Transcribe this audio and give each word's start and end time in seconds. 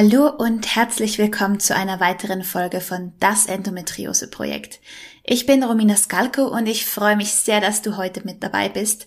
Hallo 0.00 0.28
und 0.28 0.76
herzlich 0.76 1.18
willkommen 1.18 1.58
zu 1.58 1.74
einer 1.74 1.98
weiteren 1.98 2.44
Folge 2.44 2.80
von 2.80 3.14
Das 3.18 3.46
Endometriose 3.46 4.28
Projekt. 4.30 4.78
Ich 5.24 5.44
bin 5.44 5.64
Romina 5.64 5.96
Skalko 5.96 6.46
und 6.46 6.68
ich 6.68 6.86
freue 6.86 7.16
mich 7.16 7.32
sehr, 7.32 7.60
dass 7.60 7.82
du 7.82 7.96
heute 7.96 8.24
mit 8.24 8.40
dabei 8.40 8.68
bist. 8.68 9.06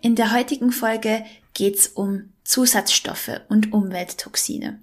In 0.00 0.16
der 0.16 0.32
heutigen 0.32 0.72
Folge 0.72 1.24
geht's 1.54 1.86
um 1.86 2.32
Zusatzstoffe 2.42 3.40
und 3.48 3.72
Umwelttoxine. 3.72 4.80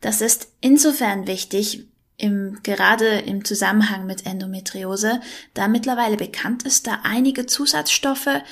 Das 0.00 0.20
ist 0.20 0.52
insofern 0.60 1.26
wichtig, 1.26 1.88
im, 2.16 2.60
gerade 2.62 3.18
im 3.18 3.44
Zusammenhang 3.44 4.06
mit 4.06 4.26
Endometriose, 4.26 5.20
da 5.54 5.66
mittlerweile 5.66 6.16
bekannt 6.16 6.62
ist, 6.62 6.86
da 6.86 7.00
einige 7.02 7.46
Zusatzstoffe 7.46 8.42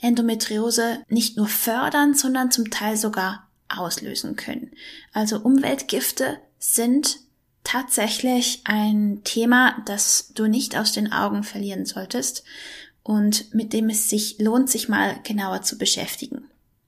Endometriose 0.00 1.02
nicht 1.08 1.36
nur 1.36 1.48
fördern, 1.48 2.14
sondern 2.14 2.52
zum 2.52 2.70
Teil 2.70 2.96
sogar 2.96 3.47
auslösen 3.68 4.36
können. 4.36 4.70
Also 5.12 5.40
Umweltgifte 5.40 6.38
sind 6.58 7.18
tatsächlich 7.64 8.62
ein 8.64 9.20
Thema, 9.24 9.76
das 9.86 10.32
du 10.34 10.46
nicht 10.46 10.76
aus 10.76 10.92
den 10.92 11.12
Augen 11.12 11.42
verlieren 11.42 11.84
solltest 11.84 12.44
und 13.02 13.54
mit 13.54 13.72
dem 13.72 13.90
es 13.90 14.08
sich 14.08 14.38
lohnt, 14.38 14.70
sich 14.70 14.88
mal 14.88 15.16
genauer 15.22 15.62
zu 15.62 15.78
beschäftigen. 15.78 16.44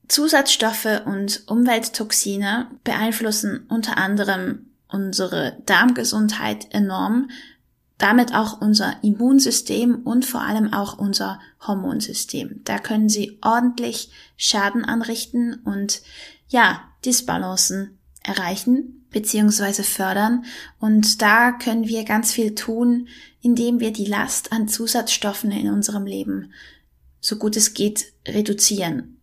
Zusatzstoffe 0.09 1.03
und 1.07 1.45
Umwelttoxine 1.47 2.69
beeinflussen 2.83 3.67
unter 3.69 3.97
anderem 3.97 4.67
unsere 4.89 5.57
Darmgesundheit 5.67 6.67
enorm, 6.75 7.31
damit 7.97 8.35
auch 8.35 8.61
unser 8.61 8.97
Immunsystem 9.03 10.03
und 10.03 10.25
vor 10.25 10.41
allem 10.41 10.73
auch 10.73 10.99
unser 10.99 11.39
Hormonsystem. 11.67 12.63
Da 12.65 12.79
können 12.79 13.09
sie 13.09 13.39
ordentlich 13.43 14.11
Schaden 14.37 14.85
anrichten 14.85 15.61
und 15.65 16.01
ja, 16.51 16.85
Disbalancen 17.05 17.99
erreichen 18.23 19.07
beziehungsweise 19.11 19.83
fördern. 19.83 20.45
Und 20.79 21.21
da 21.23 21.53
können 21.53 21.89
wir 21.89 22.05
ganz 22.05 22.33
viel 22.33 22.55
tun, 22.55 23.09
indem 23.41 23.81
wir 23.81 23.93
die 23.93 24.05
Last 24.05 24.53
an 24.53 24.69
Zusatzstoffen 24.69 25.51
in 25.51 25.69
unserem 25.69 26.07
Leben 26.07 26.53
so 27.21 27.37
gut 27.37 27.57
es 27.57 27.75
geht 27.75 28.13
reduzieren 28.27 29.19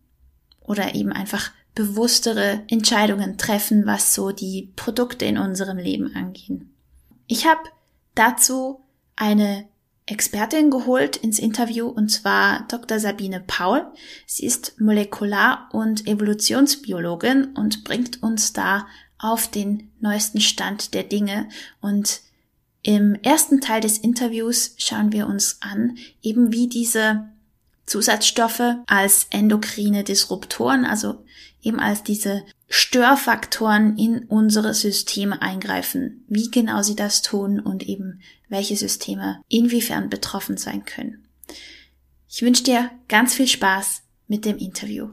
oder 0.60 0.94
eben 0.94 1.12
einfach 1.12 1.50
bewusstere 1.74 2.62
Entscheidungen 2.68 3.38
treffen, 3.38 3.86
was 3.86 4.14
so 4.14 4.30
die 4.30 4.72
Produkte 4.76 5.24
in 5.24 5.38
unserem 5.38 5.78
Leben 5.78 6.14
angehen. 6.14 6.74
Ich 7.26 7.46
habe 7.46 7.60
dazu 8.14 8.80
eine 9.16 9.68
Expertin 10.10 10.70
geholt 10.70 11.16
ins 11.16 11.38
Interview 11.38 11.86
und 11.86 12.08
zwar 12.08 12.66
Dr. 12.68 12.98
Sabine 12.98 13.42
Paul. 13.46 13.86
Sie 14.26 14.46
ist 14.46 14.80
Molekular- 14.80 15.68
und 15.72 16.06
Evolutionsbiologin 16.06 17.54
und 17.54 17.84
bringt 17.84 18.22
uns 18.22 18.52
da 18.52 18.86
auf 19.18 19.50
den 19.50 19.90
neuesten 20.00 20.40
Stand 20.40 20.94
der 20.94 21.02
Dinge. 21.02 21.48
Und 21.80 22.20
im 22.82 23.16
ersten 23.22 23.60
Teil 23.60 23.80
des 23.80 23.98
Interviews 23.98 24.74
schauen 24.78 25.12
wir 25.12 25.26
uns 25.26 25.58
an, 25.60 25.98
eben 26.22 26.52
wie 26.52 26.68
diese 26.68 27.28
Zusatzstoffe 27.84 28.76
als 28.86 29.26
endokrine 29.30 30.04
Disruptoren, 30.04 30.84
also 30.84 31.24
eben 31.62 31.80
als 31.80 32.02
diese 32.02 32.44
Störfaktoren 32.68 33.96
in 33.96 34.24
unsere 34.24 34.74
Systeme 34.74 35.42
eingreifen, 35.42 36.24
wie 36.28 36.50
genau 36.50 36.82
sie 36.82 36.96
das 36.96 37.22
tun 37.22 37.60
und 37.60 37.82
eben 37.82 38.20
welche 38.48 38.76
Systeme 38.76 39.42
inwiefern 39.48 40.08
betroffen 40.08 40.56
sein 40.56 40.84
können. 40.84 41.26
Ich 42.28 42.42
wünsche 42.42 42.64
dir 42.64 42.90
ganz 43.08 43.34
viel 43.34 43.48
Spaß 43.48 44.02
mit 44.26 44.44
dem 44.44 44.58
Interview. 44.58 45.08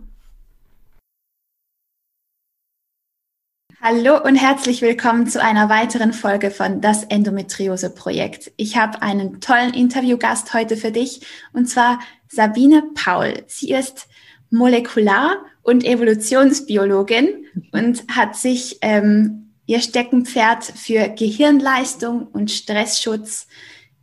Hallo 3.82 4.20
und 4.24 4.36
herzlich 4.36 4.82
willkommen 4.82 5.28
zu 5.28 5.42
einer 5.42 5.70
weiteren 5.70 6.12
Folge 6.12 6.50
von 6.50 6.82
Das 6.82 7.04
Endometriose 7.04 7.92
Projekt. 7.92 8.52
Ich 8.58 8.78
habe 8.78 9.02
einen 9.02 9.42
tollen 9.42 9.74
Interviewgast 9.74 10.54
heute 10.54 10.76
für 10.76 10.92
dich 10.92 11.22
und 11.54 11.68
zwar 11.68 12.00
Sabine 12.28 12.84
Paul. 12.96 13.44
Sie 13.48 13.70
ist 13.70 14.08
Molekular- 14.50 15.38
und 15.62 15.84
Evolutionsbiologin 15.84 17.46
und 17.72 18.08
hat 18.08 18.36
sich 18.36 18.80
ähm, 18.82 19.45
ihr 19.66 19.82
Steckenpferd 19.82 20.64
für 20.64 21.10
Gehirnleistung 21.10 22.28
und 22.28 22.52
Stressschutz 22.52 23.48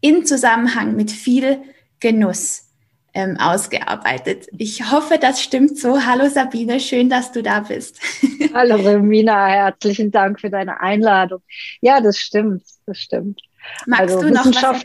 in 0.00 0.26
Zusammenhang 0.26 0.96
mit 0.96 1.10
viel 1.10 1.62
Genuss 2.00 2.68
ähm, 3.14 3.36
ausgearbeitet. 3.38 4.48
Ich 4.56 4.90
hoffe, 4.90 5.18
das 5.20 5.42
stimmt 5.42 5.78
so. 5.78 6.04
Hallo 6.04 6.28
Sabine, 6.28 6.80
schön, 6.80 7.08
dass 7.08 7.30
du 7.32 7.42
da 7.42 7.60
bist. 7.60 8.00
Hallo 8.54 8.76
Romina, 8.76 9.46
herzlichen 9.46 10.10
Dank 10.10 10.40
für 10.40 10.50
deine 10.50 10.80
Einladung. 10.80 11.42
Ja, 11.80 12.00
das 12.00 12.18
stimmt, 12.18 12.64
das 12.86 12.98
stimmt. 12.98 13.40
Magst 13.86 14.16
also, 14.16 14.22
du 14.22 14.34
noch 14.34 14.46
was? 14.46 14.82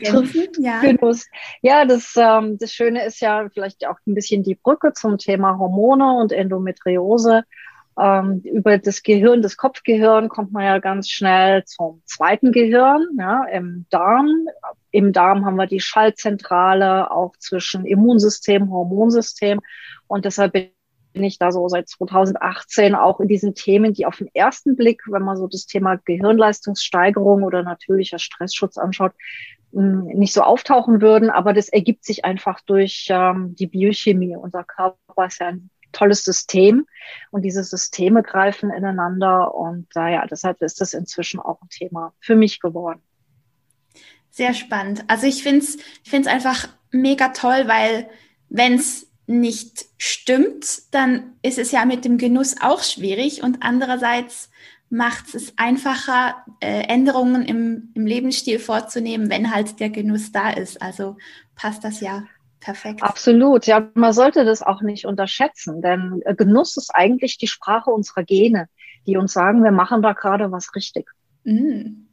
Ja. 0.58 0.80
Genuss. 0.80 1.26
Ja, 1.62 1.84
das, 1.84 2.14
ähm, 2.16 2.58
das 2.58 2.72
Schöne 2.72 3.04
ist 3.04 3.20
ja 3.20 3.48
vielleicht 3.52 3.86
auch 3.86 3.96
ein 4.06 4.14
bisschen 4.14 4.44
die 4.44 4.54
Brücke 4.54 4.92
zum 4.92 5.18
Thema 5.18 5.58
Hormone 5.58 6.12
und 6.20 6.30
Endometriose. 6.30 7.42
Ähm, 8.00 8.40
über 8.44 8.78
das 8.78 9.02
Gehirn, 9.02 9.42
das 9.42 9.56
Kopfgehirn 9.56 10.28
kommt 10.28 10.52
man 10.52 10.64
ja 10.64 10.78
ganz 10.78 11.08
schnell 11.08 11.64
zum 11.64 12.00
zweiten 12.04 12.52
Gehirn, 12.52 13.06
ja, 13.18 13.44
im 13.44 13.86
Darm. 13.90 14.46
Im 14.90 15.12
Darm 15.12 15.44
haben 15.44 15.56
wir 15.56 15.66
die 15.66 15.80
Schaltzentrale 15.80 17.10
auch 17.10 17.36
zwischen 17.38 17.84
Immunsystem, 17.86 18.70
Hormonsystem. 18.70 19.60
Und 20.06 20.24
deshalb 20.24 20.52
bin 20.52 21.24
ich 21.24 21.38
da 21.38 21.50
so 21.50 21.66
seit 21.68 21.88
2018 21.88 22.94
auch 22.94 23.18
in 23.18 23.26
diesen 23.26 23.54
Themen, 23.54 23.94
die 23.94 24.06
auf 24.06 24.16
den 24.16 24.28
ersten 24.32 24.76
Blick, 24.76 25.02
wenn 25.08 25.22
man 25.22 25.36
so 25.36 25.48
das 25.48 25.66
Thema 25.66 25.96
Gehirnleistungssteigerung 25.96 27.42
oder 27.42 27.64
natürlicher 27.64 28.20
Stressschutz 28.20 28.78
anschaut, 28.78 29.12
hm, 29.72 30.04
nicht 30.04 30.32
so 30.32 30.42
auftauchen 30.42 31.00
würden. 31.00 31.30
Aber 31.30 31.52
das 31.52 31.68
ergibt 31.68 32.04
sich 32.04 32.24
einfach 32.24 32.60
durch 32.60 33.08
ähm, 33.10 33.56
die 33.58 33.66
Biochemie. 33.66 34.36
Unser 34.36 34.62
Körper 34.62 35.26
ist 35.26 35.40
ja 35.40 35.48
ein 35.48 35.70
tolles 35.92 36.24
System 36.24 36.86
und 37.30 37.42
diese 37.42 37.64
Systeme 37.64 38.22
greifen 38.22 38.70
ineinander 38.70 39.54
und 39.54 39.86
äh, 39.96 40.14
ja, 40.14 40.26
deshalb 40.26 40.60
ist 40.62 40.80
das 40.80 40.94
inzwischen 40.94 41.40
auch 41.40 41.60
ein 41.62 41.68
Thema 41.68 42.12
für 42.20 42.36
mich 42.36 42.60
geworden. 42.60 43.02
Sehr 44.30 44.54
spannend. 44.54 45.04
Also 45.08 45.26
ich 45.26 45.42
finde 45.42 45.64
es 45.64 45.76
ich 46.04 46.10
find's 46.10 46.28
einfach 46.28 46.68
mega 46.90 47.28
toll, 47.28 47.64
weil 47.66 48.08
wenn 48.48 48.74
es 48.74 49.08
nicht 49.26 49.86
stimmt, 49.98 50.82
dann 50.92 51.34
ist 51.42 51.58
es 51.58 51.70
ja 51.70 51.84
mit 51.84 52.04
dem 52.04 52.18
Genuss 52.18 52.56
auch 52.60 52.82
schwierig 52.82 53.42
und 53.42 53.58
andererseits 53.62 54.50
macht 54.90 55.34
es 55.34 55.52
einfacher, 55.58 56.44
äh, 56.60 56.84
Änderungen 56.84 57.44
im, 57.44 57.90
im 57.94 58.06
Lebensstil 58.06 58.58
vorzunehmen, 58.58 59.28
wenn 59.28 59.54
halt 59.54 59.80
der 59.80 59.90
Genuss 59.90 60.32
da 60.32 60.50
ist. 60.50 60.80
Also 60.80 61.18
passt 61.56 61.84
das 61.84 62.00
ja 62.00 62.24
perfekt. 62.60 63.02
Absolut, 63.02 63.66
ja, 63.66 63.88
man 63.94 64.12
sollte 64.12 64.44
das 64.44 64.62
auch 64.62 64.82
nicht 64.82 65.06
unterschätzen, 65.06 65.82
denn 65.82 66.22
äh, 66.24 66.34
Genuss 66.34 66.76
ist 66.76 66.90
eigentlich 66.94 67.38
die 67.38 67.46
Sprache 67.46 67.90
unserer 67.90 68.24
Gene, 68.24 68.68
die 69.06 69.16
uns 69.16 69.32
sagen, 69.32 69.64
wir 69.64 69.72
machen 69.72 70.02
da 70.02 70.12
gerade 70.12 70.50
was 70.52 70.74
richtig. 70.74 71.08
Mm. 71.44 72.08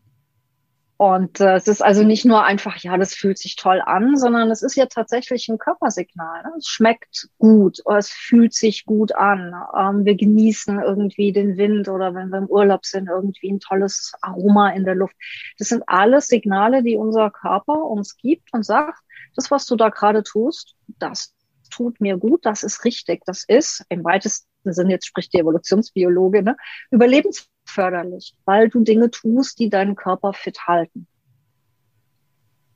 Und 0.97 1.41
äh, 1.41 1.55
es 1.55 1.67
ist 1.67 1.81
also 1.84 2.03
nicht 2.03 2.23
nur 2.23 2.45
einfach, 2.45 2.78
ja, 2.78 2.97
das 2.97 3.14
fühlt 3.14 3.37
sich 3.37 3.58
toll 3.58 3.81
an, 3.85 4.16
sondern 4.16 4.49
es 4.49 4.61
ist 4.61 4.75
ja 4.75 4.85
tatsächlich 4.85 5.49
ein 5.49 5.58
Körpersignal. 5.58 6.43
Ne? 6.43 6.53
Es 6.58 6.67
schmeckt 6.67 7.28
gut, 7.37 7.81
oder 7.84 7.97
es 7.97 8.09
fühlt 8.09 8.53
sich 8.53 8.85
gut 8.85 9.14
an. 9.14 9.53
Ähm, 9.78 10.05
wir 10.05 10.16
genießen 10.16 10.79
irgendwie 10.79 11.34
den 11.34 11.58
Wind 11.58 11.90
oder 11.90 12.16
wenn 12.16 12.29
wir 12.29 12.37
im 12.37 12.47
Urlaub 12.47 12.85
sind, 12.85 13.09
irgendwie 13.09 13.52
ein 13.52 13.59
tolles 13.59 14.14
Aroma 14.22 14.69
in 14.69 14.85
der 14.85 14.96
Luft. 14.96 15.16
Das 15.59 15.67
sind 15.67 15.84
alles 15.87 16.28
Signale, 16.28 16.81
die 16.81 16.96
unser 16.96 17.29
Körper 17.29 17.84
uns 17.84 18.16
gibt 18.16 18.53
und 18.53 18.64
sagt, 18.66 18.99
das, 19.35 19.52
was 19.52 19.66
du 19.66 19.76
da 19.76 19.90
gerade 19.90 20.23
tust, 20.23 20.76
das 20.99 21.34
tut 21.70 21.99
mir 21.99 22.17
gut, 22.17 22.46
das 22.46 22.64
ist 22.64 22.85
richtig, 22.85 23.23
das 23.26 23.43
ist 23.47 23.84
im 23.90 24.03
weitesten 24.03 24.47
Sinne, 24.64 24.91
jetzt 24.91 25.08
spricht 25.08 25.34
die 25.34 25.40
Evolutionsbiologe, 25.40 26.43
ne, 26.43 26.58
Überlebens 26.91 27.47
förderlich, 27.66 28.35
weil 28.46 28.70
du 28.70 28.82
Dinge 28.82 29.11
tust, 29.11 29.59
die 29.59 29.70
deinen 29.70 29.96
Körper 29.96 30.34
fit 30.34 30.67
halten. 30.67 31.08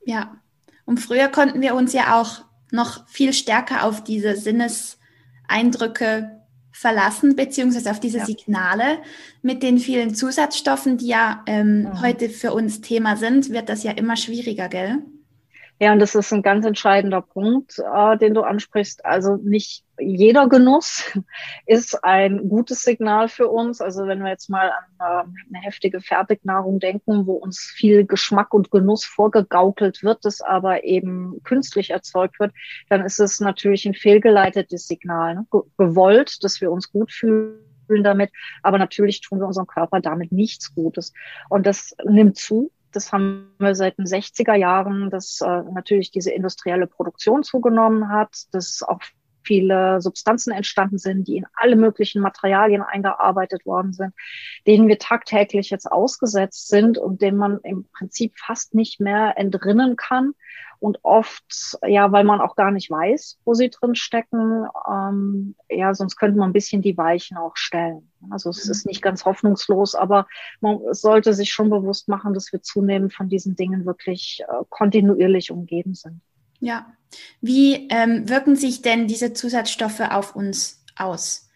Ja, 0.04 0.40
und 0.84 0.98
früher 0.98 1.28
konnten 1.28 1.60
wir 1.60 1.74
uns 1.74 1.92
ja 1.92 2.20
auch 2.20 2.44
noch 2.72 3.08
viel 3.08 3.32
stärker 3.32 3.84
auf 3.84 4.02
diese 4.02 4.36
Sinneseindrücke 4.36 6.40
verlassen, 6.72 7.36
beziehungsweise 7.36 7.90
auf 7.90 8.00
diese 8.00 8.18
ja. 8.18 8.26
Signale. 8.26 8.98
Mit 9.42 9.62
den 9.62 9.78
vielen 9.78 10.14
Zusatzstoffen, 10.14 10.98
die 10.98 11.08
ja 11.08 11.42
ähm, 11.46 11.82
mhm. 11.82 12.00
heute 12.00 12.28
für 12.28 12.52
uns 12.52 12.80
Thema 12.80 13.16
sind, 13.16 13.50
wird 13.50 13.68
das 13.68 13.82
ja 13.82 13.92
immer 13.92 14.16
schwieriger, 14.16 14.68
gell? 14.68 15.02
Ja, 15.82 15.94
und 15.94 15.98
das 15.98 16.14
ist 16.14 16.30
ein 16.30 16.42
ganz 16.42 16.66
entscheidender 16.66 17.22
Punkt, 17.22 17.78
äh, 17.78 18.18
den 18.18 18.34
du 18.34 18.42
ansprichst. 18.42 19.02
Also 19.06 19.36
nicht 19.36 19.82
jeder 19.98 20.46
Genuss 20.46 21.10
ist 21.66 22.04
ein 22.04 22.50
gutes 22.50 22.82
Signal 22.82 23.28
für 23.28 23.48
uns. 23.48 23.80
Also 23.80 24.06
wenn 24.06 24.22
wir 24.22 24.28
jetzt 24.28 24.50
mal 24.50 24.70
an 24.70 24.84
äh, 24.98 25.54
eine 25.54 25.64
heftige 25.64 26.02
Fertignahrung 26.02 26.80
denken, 26.80 27.26
wo 27.26 27.32
uns 27.32 27.60
viel 27.60 28.04
Geschmack 28.04 28.52
und 28.52 28.70
Genuss 28.70 29.06
vorgegaukelt 29.06 30.02
wird, 30.02 30.26
das 30.26 30.42
aber 30.42 30.84
eben 30.84 31.42
künstlich 31.44 31.92
erzeugt 31.92 32.38
wird, 32.40 32.52
dann 32.90 33.02
ist 33.02 33.18
es 33.18 33.40
natürlich 33.40 33.86
ein 33.86 33.94
fehlgeleitetes 33.94 34.86
Signal. 34.86 35.34
Ne? 35.34 35.46
Gewollt, 35.78 36.44
dass 36.44 36.60
wir 36.60 36.70
uns 36.70 36.92
gut 36.92 37.10
fühlen 37.10 37.56
damit, 37.88 38.30
aber 38.62 38.76
natürlich 38.76 39.22
tun 39.22 39.40
wir 39.40 39.46
unserem 39.46 39.66
Körper 39.66 40.00
damit 40.00 40.30
nichts 40.30 40.74
Gutes. 40.74 41.14
Und 41.48 41.66
das 41.66 41.96
nimmt 42.04 42.36
zu 42.36 42.70
das 42.92 43.12
haben 43.12 43.54
wir 43.58 43.74
seit 43.74 43.98
den 43.98 44.06
60er 44.06 44.54
Jahren, 44.54 45.10
dass 45.10 45.40
äh, 45.40 45.62
natürlich 45.72 46.10
diese 46.10 46.32
industrielle 46.32 46.86
Produktion 46.86 47.42
zugenommen 47.42 48.08
hat, 48.08 48.46
dass 48.52 48.82
auch 48.82 49.00
viele 49.42 50.00
Substanzen 50.00 50.52
entstanden 50.52 50.98
sind, 50.98 51.26
die 51.28 51.36
in 51.36 51.46
alle 51.54 51.76
möglichen 51.76 52.22
Materialien 52.22 52.82
eingearbeitet 52.82 53.66
worden 53.66 53.92
sind, 53.92 54.14
denen 54.66 54.88
wir 54.88 54.98
tagtäglich 54.98 55.70
jetzt 55.70 55.90
ausgesetzt 55.90 56.68
sind 56.68 56.98
und 56.98 57.22
denen 57.22 57.38
man 57.38 57.58
im 57.62 57.86
Prinzip 57.92 58.34
fast 58.38 58.74
nicht 58.74 59.00
mehr 59.00 59.34
entrinnen 59.36 59.96
kann. 59.96 60.34
Und 60.80 60.98
oft, 61.02 61.78
ja, 61.86 62.10
weil 62.10 62.24
man 62.24 62.40
auch 62.40 62.56
gar 62.56 62.70
nicht 62.70 62.90
weiß, 62.90 63.38
wo 63.44 63.52
sie 63.52 63.68
drin 63.68 63.94
stecken, 63.94 64.66
ähm, 64.90 65.54
ja, 65.68 65.92
sonst 65.94 66.16
könnte 66.16 66.38
man 66.38 66.50
ein 66.50 66.54
bisschen 66.54 66.80
die 66.80 66.96
Weichen 66.96 67.36
auch 67.36 67.54
stellen. 67.54 68.10
Also 68.30 68.48
es 68.48 68.66
ist 68.66 68.86
nicht 68.86 69.02
ganz 69.02 69.26
hoffnungslos, 69.26 69.94
aber 69.94 70.26
man 70.60 70.80
sollte 70.92 71.34
sich 71.34 71.52
schon 71.52 71.68
bewusst 71.68 72.08
machen, 72.08 72.32
dass 72.32 72.50
wir 72.50 72.62
zunehmend 72.62 73.12
von 73.12 73.28
diesen 73.28 73.56
Dingen 73.56 73.84
wirklich 73.84 74.42
äh, 74.48 74.64
kontinuierlich 74.70 75.50
umgeben 75.50 75.94
sind. 75.94 76.22
Ja. 76.60 76.92
Wie 77.40 77.88
ähm, 77.90 78.28
wirken 78.28 78.54
sich 78.54 78.82
denn 78.82 79.08
diese 79.08 79.32
Zusatzstoffe 79.32 80.00
auf 80.00 80.36
uns 80.36 80.84
aus? 80.96 81.50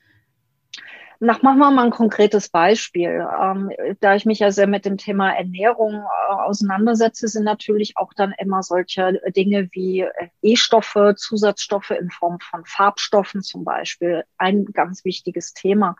Nach, 1.21 1.43
machen 1.43 1.59
wir 1.59 1.71
mal 1.71 1.85
ein 1.85 1.91
konkretes 1.91 2.49
Beispiel. 2.49 3.27
Ähm, 3.41 3.71
da 4.01 4.15
ich 4.15 4.27
mich 4.27 4.41
ja 4.41 4.51
sehr 4.51 4.67
mit 4.67 4.85
dem 4.85 4.99
Thema 4.99 5.31
Ernährung 5.31 5.95
äh, 5.95 6.33
auseinandersetze, 6.33 7.29
sind 7.29 7.45
natürlich 7.45 7.97
auch 7.97 8.13
dann 8.15 8.35
immer 8.37 8.63
solche 8.63 9.21
Dinge 9.35 9.69
wie 9.73 10.01
äh, 10.01 10.11
E-Stoffe, 10.43 11.15
Zusatzstoffe 11.17 11.93
in 11.93 12.11
Form 12.11 12.41
von 12.41 12.65
Farbstoffen 12.65 13.43
zum 13.43 13.65
Beispiel 13.65 14.25
ein 14.39 14.67
ganz 14.67 15.05
wichtiges 15.05 15.55
Thema. 15.55 15.97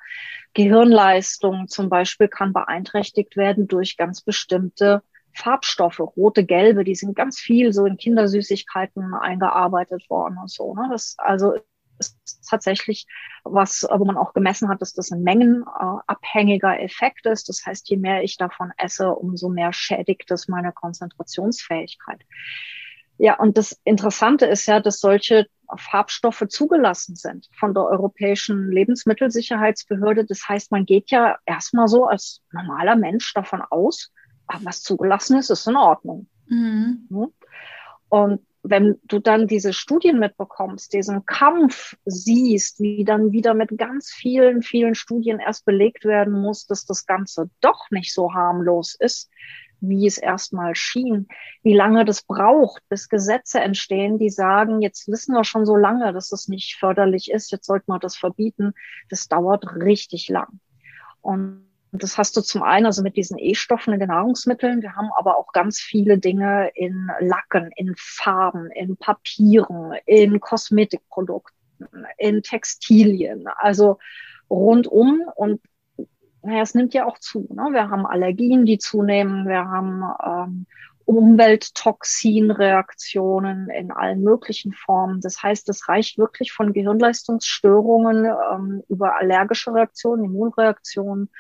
Gehirnleistung 0.53 1.69
zum 1.69 1.89
Beispiel 1.89 2.29
kann 2.29 2.53
beeinträchtigt 2.53 3.37
werden 3.37 3.69
durch 3.69 3.97
ganz 3.97 4.21
bestimmte 4.21 5.03
Farbstoffe, 5.35 6.01
rote, 6.01 6.45
gelbe, 6.45 6.85
die 6.85 6.95
sind 6.95 7.17
ganz 7.17 7.39
viel 7.39 7.73
so 7.73 7.87
in 7.87 7.97
Kindersüßigkeiten 7.97 9.15
eingearbeitet 9.15 10.09
worden 10.09 10.39
und 10.41 10.51
so. 10.51 10.75
Ne? 10.75 10.89
Das 10.91 11.17
also 11.19 11.55
ist 11.99 12.49
tatsächlich 12.49 13.07
was, 13.45 13.87
wo 13.91 14.05
man 14.05 14.17
auch 14.17 14.33
gemessen 14.33 14.69
hat, 14.69 14.81
dass 14.81 14.95
das 14.95 15.11
ein 15.11 15.23
mengenabhängiger 15.23 16.81
Effekt 16.81 17.27
ist. 17.27 17.49
Das 17.49 17.65
heißt, 17.67 17.89
je 17.89 17.97
mehr 17.97 18.23
ich 18.23 18.37
davon 18.37 18.73
esse, 18.79 19.11
umso 19.11 19.49
mehr 19.49 19.73
schädigt 19.73 20.31
es 20.31 20.49
meine 20.49 20.73
Konzentrationsfähigkeit. 20.73 22.21
Ja, 23.19 23.39
und 23.39 23.57
das 23.59 23.81
Interessante 23.85 24.47
ist 24.47 24.67
ja, 24.67 24.81
dass 24.81 24.99
solche 24.99 25.47
Farbstoffe 25.77 26.45
zugelassen 26.49 27.15
sind 27.17 27.49
von 27.59 27.73
der 27.73 27.85
Europäischen 27.85 28.71
Lebensmittelsicherheitsbehörde. 28.71 30.25
Das 30.25 30.49
heißt, 30.49 30.73
man 30.73 30.85
geht 30.85 31.11
ja 31.11 31.39
erstmal 31.47 31.87
so 31.87 32.07
als 32.07 32.43
normaler 32.53 32.97
Mensch 32.97 33.33
davon 33.35 33.63
aus, 33.63 34.13
was 34.63 34.83
zugelassen 34.83 35.39
ist, 35.39 35.51
ist 35.51 35.67
in 35.67 35.77
Ordnung. 35.77 36.27
Mhm. 36.47 37.09
Und 38.09 38.41
wenn 38.63 38.99
du 39.05 39.19
dann 39.19 39.47
diese 39.47 39.75
Studien 39.75 40.19
mitbekommst, 40.19 40.93
diesen 40.95 41.27
Kampf 41.27 41.97
siehst, 42.07 42.81
wie 42.81 43.05
dann 43.05 43.33
wieder 43.33 43.53
mit 43.53 43.77
ganz 43.77 44.11
vielen, 44.11 44.63
vielen 44.63 44.95
Studien 44.95 45.39
erst 45.39 45.67
belegt 45.67 46.07
werden 46.07 46.41
muss, 46.41 46.67
dass 46.67 46.87
das 46.87 47.05
Ganze 47.05 47.51
doch 47.61 47.91
nicht 47.91 48.15
so 48.15 48.33
harmlos 48.33 48.97
ist, 48.99 49.31
wie 49.81 50.07
es 50.07 50.17
erstmal 50.17 50.75
schien, 50.75 51.29
wie 51.63 51.75
lange 51.75 52.07
das 52.07 52.23
braucht, 52.23 52.83
bis 52.89 53.11
Gesetze 53.11 53.61
entstehen, 53.61 54.19
die 54.19 54.31
sagen, 54.31 54.81
jetzt 54.81 55.09
wissen 55.09 55.35
wir 55.35 55.45
schon 55.45 55.67
so 55.67 55.77
lange, 55.77 56.15
dass 56.15 56.33
es 56.33 56.49
nicht 56.49 56.77
förderlich 56.77 57.31
ist, 57.31 57.53
jetzt 57.53 57.67
sollten 57.67 57.93
wir 57.93 57.99
das 57.99 58.17
verbieten. 58.17 58.73
Das 59.11 59.29
dauert 59.29 59.75
richtig 59.77 60.29
lang. 60.31 60.61
Und 61.21 61.67
und 61.95 62.03
das 62.03 62.19
hast 62.19 62.37
du 62.37 62.41
zum 62.41 62.65
einen 62.65 62.87
also 62.87 63.03
mit 63.03 63.17
diesen 63.17 63.39
E-Stoffen 63.39 63.95
in 63.95 64.01
den 64.01 64.09
Nahrungsmitteln. 64.09 64.83
Wir 64.83 64.97
haben 64.97 65.11
aber 65.17 65.39
auch 65.39 65.53
ganz 65.53 65.79
viele 65.79 66.19
Dinge 66.19 66.73
in 66.75 67.09
Lacken, 67.21 67.71
in 67.77 67.95
Farben, 67.97 68.69
in 68.73 68.97
Papieren, 68.97 69.93
in 70.05 70.41
Kosmetikprodukten, 70.41 72.05
in 72.19 72.43
Textilien, 72.43 73.47
also 73.47 73.99
rundum. 74.51 75.23
Und 75.37 75.61
naja, 76.43 76.63
es 76.63 76.75
nimmt 76.75 76.95
ja 76.95 77.07
auch 77.07 77.21
zu. 77.21 77.47
Ne? 77.55 77.69
Wir 77.71 77.91
haben 77.91 78.07
Allergien, 78.07 78.67
die 78.67 78.79
zunehmen. 78.79 79.47
Wir 79.47 79.65
haben 79.65 80.03
ähm, 80.27 80.67
Umwelttoxinreaktionen 81.05 83.71
in 83.71 83.93
allen 83.93 84.25
möglichen 84.25 84.73
Formen. 84.73 85.21
Das 85.21 85.45
heißt, 85.45 85.69
es 85.69 85.89
reicht 85.89 86.19
wirklich 86.19 86.51
von 86.51 86.73
Gehirnleistungsstörungen 86.73 88.25
ähm, 88.25 88.83
über 88.89 89.17
allergische 89.17 89.73
Reaktionen, 89.73 90.25
Immunreaktionen 90.25 91.31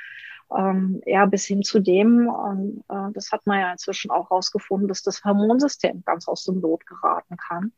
ähm, 0.57 1.03
ja, 1.07 1.27
bis 1.27 1.45
hin 1.45 1.63
zu 1.63 1.81
dem, 1.81 2.29
und, 2.29 2.85
äh, 2.89 3.13
das 3.13 3.33
hat 3.33 3.47
man 3.47 3.61
ja 3.61 3.73
inzwischen 3.73 4.11
auch 4.11 4.31
herausgefunden, 4.31 4.89
dass 4.89 5.03
das 5.03 5.25
Hormonsystem 5.25 6.03
ganz 6.05 6.29
aus 6.29 6.45
dem 6.45 6.61
Lot 6.61 6.87
geraten 6.87 7.37
kann. 7.37 7.73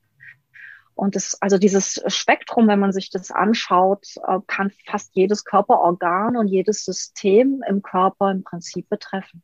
Und 0.95 1.15
das, 1.15 1.37
also 1.43 1.59
dieses 1.59 2.03
Spektrum, 2.07 2.69
wenn 2.69 2.81
man 2.81 2.93
sich 2.93 3.11
das 3.11 3.31
anschaut, 3.31 4.07
äh, 4.27 4.39
kann 4.47 4.73
fast 4.87 5.15
jedes 5.15 5.45
Körperorgan 5.45 6.39
und 6.39 6.49
jedes 6.49 6.87
System 6.87 7.63
im 7.69 7.83
Körper 7.83 8.31
im 8.31 8.43
Prinzip 8.43 8.89
betreffen. 8.89 9.43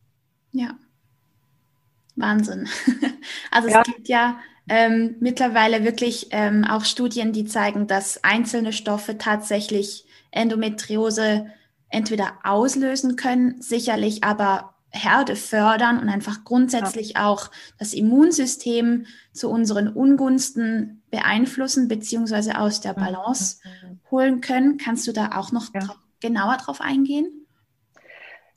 Ja. 0.52 0.74
Wahnsinn. 2.16 2.68
Also 3.50 3.68
ja. 3.68 3.82
es 3.82 3.92
gibt 3.94 4.08
ja 4.08 4.38
ähm, 4.68 5.16
mittlerweile 5.20 5.84
wirklich 5.84 6.28
ähm, 6.30 6.64
auch 6.64 6.86
Studien, 6.86 7.32
die 7.32 7.44
zeigen, 7.44 7.86
dass 7.86 8.24
einzelne 8.24 8.72
Stoffe 8.72 9.18
tatsächlich 9.18 10.06
Endometriose 10.30 11.46
entweder 11.92 12.32
auslösen 12.42 13.16
können, 13.16 13.60
sicherlich 13.60 14.24
aber 14.24 14.74
Herde 14.90 15.36
fördern 15.36 15.98
und 15.98 16.08
einfach 16.08 16.44
grundsätzlich 16.44 17.14
ja. 17.14 17.26
auch 17.26 17.50
das 17.78 17.94
Immunsystem 17.94 19.06
zu 19.32 19.48
unseren 19.48 19.88
Ungunsten 19.88 21.02
beeinflussen 21.10 21.88
beziehungsweise 21.88 22.58
aus 22.58 22.80
der 22.80 22.92
Balance 22.92 23.58
mhm. 23.64 24.00
holen 24.10 24.40
können. 24.42 24.76
Kannst 24.76 25.06
du 25.06 25.12
da 25.12 25.38
auch 25.38 25.50
noch 25.50 25.72
ja. 25.74 25.94
genauer 26.20 26.58
drauf 26.58 26.80
eingehen? 26.82 27.41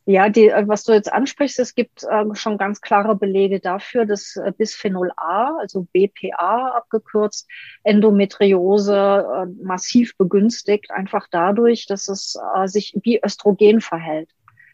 Ja, 0.06 0.30
die, 0.30 0.50
äh, 0.50 0.68
was 0.68 0.84
du 0.84 0.94
jetzt 0.94 1.12
ansprichst, 1.12 1.60
es 1.60 1.74
gibt 1.74 2.04
äh, 2.04 2.24
schon 2.34 2.60
ganz 2.60 2.80
klare 2.80 3.16
Belege 3.16 3.60
dafür, 3.60 4.06
dass 4.06 4.36
äh, 4.36 4.52
Bisphenol 4.56 5.12
A, 5.18 5.58
also 5.58 5.88
BPA 5.92 6.70
abgekürzt, 6.78 7.50
Endometriose 7.84 8.96
äh, 8.96 9.64
massiv 9.64 10.16
begünstigt, 10.18 10.92
einfach 10.92 11.28
dadurch, 11.32 11.88
dass 11.88 12.08
es 12.08 12.38
äh, 12.56 12.68
sich 12.68 12.96
wie 13.02 13.20
Östrogen 13.24 13.82
verhält. 13.82 14.30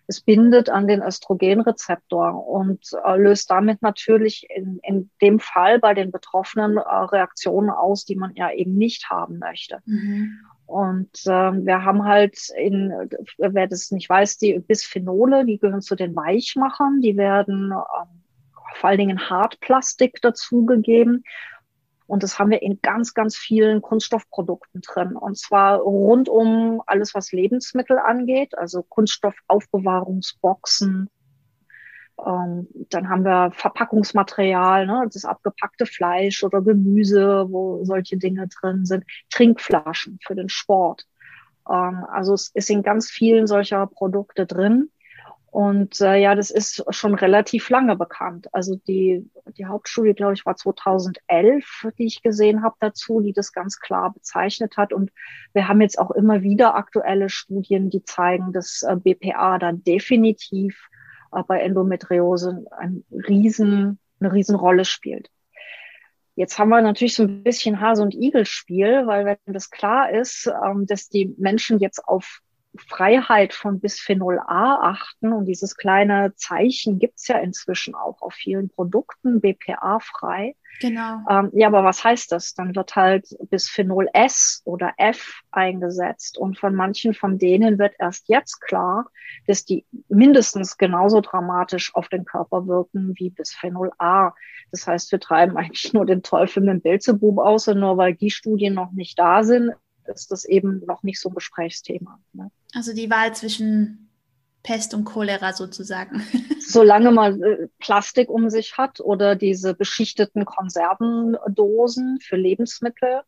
Es 0.08 0.20
bindet 0.20 0.70
an 0.70 0.88
den 0.88 1.02
Östrogenrezeptor 1.02 2.46
und 2.46 2.90
äh, 3.06 3.16
löst 3.16 3.50
damit 3.50 3.82
natürlich 3.82 4.46
in, 4.54 4.80
in 4.84 5.10
dem 5.22 5.40
Fall 5.40 5.80
bei 5.80 5.94
den 5.94 6.12
Betroffenen 6.12 6.78
Reaktionen 6.78 7.70
aus, 7.70 8.04
die 8.04 8.18
man 8.18 8.34
ja 8.36 8.52
eben 8.52 8.74
nicht 8.74 9.10
haben 9.10 9.40
möchte. 9.40 9.80
Mhm. 9.86 10.40
Und 10.72 11.12
ähm, 11.28 11.66
wir 11.66 11.84
haben 11.84 12.06
halt 12.06 12.48
in, 12.58 12.94
wer 13.38 13.68
das 13.68 13.92
nicht 13.92 14.10
weiß, 14.10 14.38
die 14.38 14.58
Bisphenole, 14.58 15.46
die 15.46 15.60
gehören 15.60 15.82
zu 15.82 15.96
den 15.96 16.16
Weichmachern, 16.16 17.02
die 17.02 17.18
werden 17.18 17.74
ähm, 17.74 18.24
vor 18.76 18.90
allen 18.90 19.00
Dingen 19.00 19.30
Hartplastik 19.30 20.22
dazugegeben. 20.22 21.26
Und 22.08 22.24
das 22.24 22.40
haben 22.40 22.52
wir 22.52 22.62
in 22.62 22.80
ganz, 22.82 23.14
ganz 23.14 23.36
vielen 23.36 23.82
Kunststoffprodukten 23.82 24.80
drin. 24.82 25.18
Und 25.18 25.38
zwar 25.38 25.80
rund 25.80 26.30
um 26.30 26.82
alles, 26.86 27.14
was 27.16 27.34
Lebensmittel 27.34 28.00
angeht, 28.00 28.58
also 28.58 28.82
Kunststoffaufbewahrungsboxen, 28.82 31.10
ähm, 32.26 32.68
dann 32.90 33.10
haben 33.10 33.24
wir 33.24 33.52
Verpackungsmaterial, 33.52 34.86
ne, 34.86 35.08
das 35.12 35.26
abgepackte 35.26 35.86
Fleisch 35.86 36.44
oder 36.44 36.62
Gemüse, 36.62 37.48
wo 37.50 37.84
solche 37.84 38.18
Dinge 38.18 38.48
drin 38.48 38.86
sind. 38.86 39.06
Trinkflaschen 39.30 40.20
für 40.24 40.36
den 40.36 40.50
Sport. 40.50 41.08
Ähm, 41.70 42.06
also 42.12 42.34
es, 42.34 42.52
es 42.54 42.68
sind 42.68 42.84
ganz 42.84 43.10
vielen 43.10 43.48
solcher 43.48 43.88
Produkte 43.88 44.46
drin. 44.46 44.90
Und 45.52 46.00
äh, 46.00 46.16
ja, 46.16 46.34
das 46.34 46.50
ist 46.50 46.86
schon 46.92 47.14
relativ 47.14 47.70
lange 47.70 47.98
bekannt. 47.98 48.48
Also 48.54 48.78
die, 48.88 49.30
die 49.58 49.66
Hauptstudie, 49.66 50.14
glaube 50.14 50.34
ich, 50.34 50.46
war 50.46 50.56
2011, 50.56 51.90
die 51.98 52.06
ich 52.06 52.22
gesehen 52.22 52.64
habe 52.64 52.76
dazu, 52.80 53.20
die 53.20 53.34
das 53.34 53.52
ganz 53.52 53.82
klar 53.82 54.14
bezeichnet 54.14 54.78
hat. 54.78 54.94
Und 54.94 55.12
wir 55.52 55.68
haben 55.68 55.82
jetzt 55.82 56.00
auch 56.00 56.12
immer 56.12 56.42
wieder 56.42 56.76
aktuelle 56.76 57.28
Studien, 57.28 57.90
die 57.90 58.04
zeigen, 58.04 58.54
dass 58.54 58.84
äh, 58.84 58.96
BPA 58.96 59.58
dann 59.58 59.84
definitiv 59.84 60.88
bei 61.48 61.62
Endometriose 61.62 62.66
ein 62.72 63.04
riesen, 63.12 64.00
eine 64.20 64.34
Riesenrolle 64.34 64.86
spielt. 64.86 65.30
Jetzt 66.36 66.58
haben 66.58 66.70
wir 66.70 66.82
natürlich 66.82 67.16
so 67.16 67.24
ein 67.24 67.44
bisschen 67.44 67.82
Hase- 67.82 68.04
und 68.04 68.14
Igel-Spiel, 68.14 69.06
weil 69.06 69.26
wenn 69.26 69.54
das 69.54 69.70
klar 69.70 70.10
ist, 70.12 70.48
ähm, 70.66 70.86
dass 70.86 71.10
die 71.10 71.36
Menschen 71.38 71.80
jetzt 71.80 72.08
auf 72.08 72.40
Freiheit 72.78 73.54
von 73.54 73.80
Bisphenol 73.80 74.40
A 74.40 74.92
achten 74.92 75.34
und 75.34 75.46
dieses 75.46 75.76
kleine 75.76 76.34
Zeichen 76.36 77.00
gibt's 77.00 77.28
ja 77.28 77.38
inzwischen 77.38 77.96
auch 77.96 78.22
auf 78.22 78.34
vielen 78.34 78.70
Produkten, 78.70 79.42
BPA 79.42 80.00
frei. 80.00 80.56
Genau. 80.80 81.20
Ähm, 81.30 81.52
ja, 81.54 81.68
aber 81.68 81.84
was 81.84 82.04
heißt 82.04 82.32
das? 82.32 82.54
Dann 82.54 82.76
wird 82.76 82.96
halt 82.96 83.28
Bisphenol 83.50 84.08
S 84.14 84.62
oder 84.66 84.94
F 84.98 85.42
eingesetzt 85.52 86.38
und 86.38 86.58
von 86.58 86.74
manchen 86.74 87.14
von 87.14 87.38
denen 87.38 87.78
wird 87.78 87.94
erst 88.00 88.30
jetzt 88.30 88.62
klar, 88.62 89.08
dass 89.48 89.66
die 89.66 89.86
mindestens 90.08 90.78
genauso 90.78 91.22
dramatisch 91.22 91.94
auf 91.94 92.08
den 92.08 92.26
Körper 92.26 92.68
wirken 92.68 93.14
wie 93.18 93.30
Bisphenol 93.30 93.92
A. 93.98 94.34
Das 94.72 94.88
heißt, 94.88 95.12
wir 95.12 95.20
treiben 95.20 95.58
eigentlich 95.58 95.94
nur 95.94 96.06
den 96.06 96.24
Teufel 96.24 96.64
mit 96.64 96.70
dem 96.70 96.82
Belzebub 96.82 97.40
aus 97.40 97.68
und 97.68 97.80
nur 97.80 97.98
weil 97.98 98.16
die 98.16 98.32
Studien 98.32 98.74
noch 98.74 98.92
nicht 98.92 99.20
da 99.20 99.44
sind, 99.44 99.74
ist 100.08 100.32
das 100.32 100.46
eben 100.46 100.84
noch 100.86 101.04
nicht 101.04 101.20
so 101.20 101.30
ein 101.30 101.36
Gesprächsthema. 101.36 102.20
Ne? 102.34 102.52
Also 102.74 102.94
die 102.94 103.10
Wahl 103.10 103.34
zwischen 103.34 104.10
Pest 104.64 104.94
und 104.94 105.06
Cholera 105.06 105.54
sozusagen. 105.54 106.24
Solange 106.60 107.12
man 107.12 107.42
äh, 107.42 107.68
Plastik 107.80 108.30
um 108.30 108.50
sich 108.50 108.78
hat 108.78 109.00
oder 109.00 109.36
diese 109.36 109.74
beschichteten 109.74 110.46
Konservendosen 110.46 112.20
für 112.22 112.36
Lebensmittel, 112.36 113.22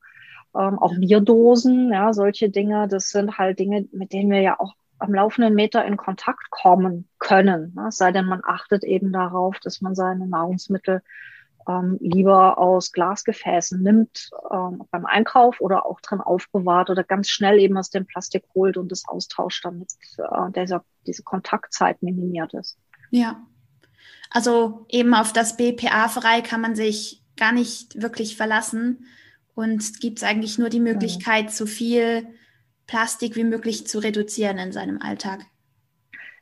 ähm, 0.56 0.78
auch 0.80 0.94
Bierdosen, 0.96 1.92
ja, 1.92 2.14
solche 2.14 2.50
Dinge, 2.50 2.88
das 2.88 3.10
sind 3.10 3.38
halt 3.38 3.60
Dinge, 3.60 3.88
mit 3.92 4.14
denen 4.14 4.30
wir 4.30 4.42
ja 4.42 4.60
auch 4.60 4.76
am 5.00 5.14
laufenden 5.14 5.56
Meter 5.56 5.84
in 5.86 5.98
Kontakt 5.98 6.50
kommen 6.50 7.10
können. 7.20 7.74
Ne? 7.76 7.92
sei 7.92 8.12
denn, 8.12 8.26
man 8.26 8.42
achtet 8.46 8.84
eben 8.84 9.12
darauf, 9.12 9.60
dass 9.60 9.82
man 9.82 9.96
seine 9.96 10.28
Nahrungsmittel 10.28 11.02
ähm, 11.68 11.98
lieber 12.02 12.58
aus 12.58 12.92
Glasgefäßen 12.92 13.82
nimmt 13.82 14.30
ähm, 14.52 14.84
beim 14.92 15.06
Einkauf 15.06 15.62
oder 15.62 15.86
auch 15.86 16.02
drin 16.02 16.22
aufbewahrt 16.22 16.90
oder 16.90 17.04
ganz 17.04 17.30
schnell 17.30 17.60
eben 17.60 17.78
aus 17.78 17.90
dem 17.90 18.06
Plastik 18.06 18.44
holt 18.54 18.78
und 18.78 18.92
es 18.92 19.08
austauscht, 19.08 19.66
damit 19.66 19.94
äh, 20.18 20.52
dieser, 20.56 20.84
diese 21.08 21.24
Kontaktzeit 21.24 22.02
minimiert 22.02 22.54
ist. 22.54 22.78
Ja. 23.12 23.42
Also 24.30 24.86
eben 24.90 25.14
auf 25.14 25.32
das 25.32 25.58
BPA-frei 25.58 26.42
kann 26.42 26.62
man 26.62 26.76
sich 26.76 27.24
gar 27.38 27.52
nicht 27.52 28.02
wirklich 28.02 28.36
verlassen 28.36 29.06
und 29.56 30.00
gibt 30.00 30.20
es 30.20 30.24
eigentlich 30.24 30.58
nur 30.58 30.70
die 30.70 30.80
Möglichkeit, 30.80 31.52
so 31.52 31.66
viel 31.66 32.28
Plastik 32.88 33.36
wie 33.36 33.44
möglich 33.44 33.88
zu 33.88 34.00
reduzieren 34.00 34.58
in 34.58 34.72
seinem 34.72 35.02
Alltag. 35.02 35.42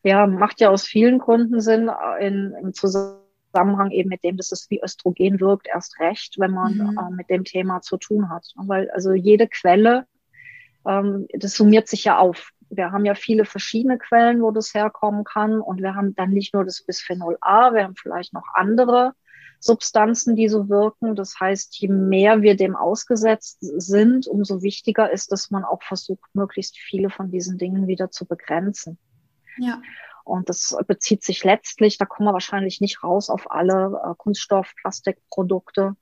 Ja, 0.04 0.26
macht 0.26 0.62
ja 0.62 0.70
aus 0.70 0.86
vielen 0.86 1.20
Gründen 1.20 1.62
Sinn 1.62 1.90
äh, 1.90 2.26
in, 2.26 2.56
im 2.60 2.74
Zusammenhang 2.74 3.21
Zusammenhang 3.52 3.92
eben 3.92 4.10
mit 4.10 4.24
dem, 4.24 4.38
dass 4.38 4.52
es 4.52 4.70
wie 4.70 4.82
Östrogen 4.82 5.40
wirkt, 5.40 5.68
erst 5.68 6.00
recht, 6.00 6.40
wenn 6.40 6.52
man 6.52 6.76
mhm. 6.76 6.98
äh, 6.98 7.12
mit 7.16 7.30
dem 7.30 7.44
Thema 7.44 7.82
zu 7.82 7.98
tun 7.98 8.30
hat. 8.30 8.46
Weil 8.56 8.90
also 8.92 9.14
jede 9.14 9.48
Quelle, 9.48 10.06
ähm, 10.88 11.28
das 11.34 11.56
summiert 11.56 11.88
sich 11.88 12.06
ja 12.06 12.18
auf. 12.18 12.52
Wir 12.70 12.92
haben 12.92 13.06
ja 13.06 13.16
viele 13.16 13.46
verschiedene 13.46 13.98
Quellen, 13.98 14.42
wo 14.42 14.52
das 14.52 14.74
herkommen 14.74 15.24
kann. 15.26 15.60
Und 15.60 15.82
wir 15.82 15.96
haben 15.96 16.16
dann 16.16 16.32
nicht 16.32 16.54
nur 16.54 16.64
das 16.64 16.84
Bisphenol 16.84 17.38
A, 17.42 17.74
wir 17.74 17.84
haben 17.84 17.96
vielleicht 17.96 18.34
noch 18.34 18.46
andere 18.54 19.14
Substanzen, 19.60 20.36
die 20.36 20.48
so 20.48 20.70
wirken. 20.70 21.16
Das 21.16 21.40
heißt, 21.40 21.78
je 21.80 21.90
mehr 21.90 22.42
wir 22.42 22.56
dem 22.56 22.76
ausgesetzt 22.76 23.58
sind, 23.60 24.28
umso 24.28 24.64
wichtiger 24.64 25.12
ist, 25.12 25.32
dass 25.32 25.52
man 25.52 25.64
auch 25.66 25.84
versucht, 25.84 26.34
möglichst 26.34 26.78
viele 26.78 27.10
von 27.10 27.30
diesen 27.30 27.58
Dingen 27.58 27.88
wieder 27.88 28.10
zu 28.10 28.26
begrenzen. 28.26 28.98
Ja. 29.58 29.82
Und 30.24 30.50
das 30.50 30.76
bezieht 30.88 31.24
sich 31.24 31.44
letztlich, 31.44 31.98
da 31.98 32.06
kommen 32.06 32.28
wir 32.28 32.34
wahrscheinlich 32.34 32.82
nicht 32.82 33.04
raus 33.04 33.30
auf 33.30 33.52
alle 33.52 34.02
äh, 34.04 34.14
Kunststoff, 34.18 34.74
Plastikprodukte 34.82 35.96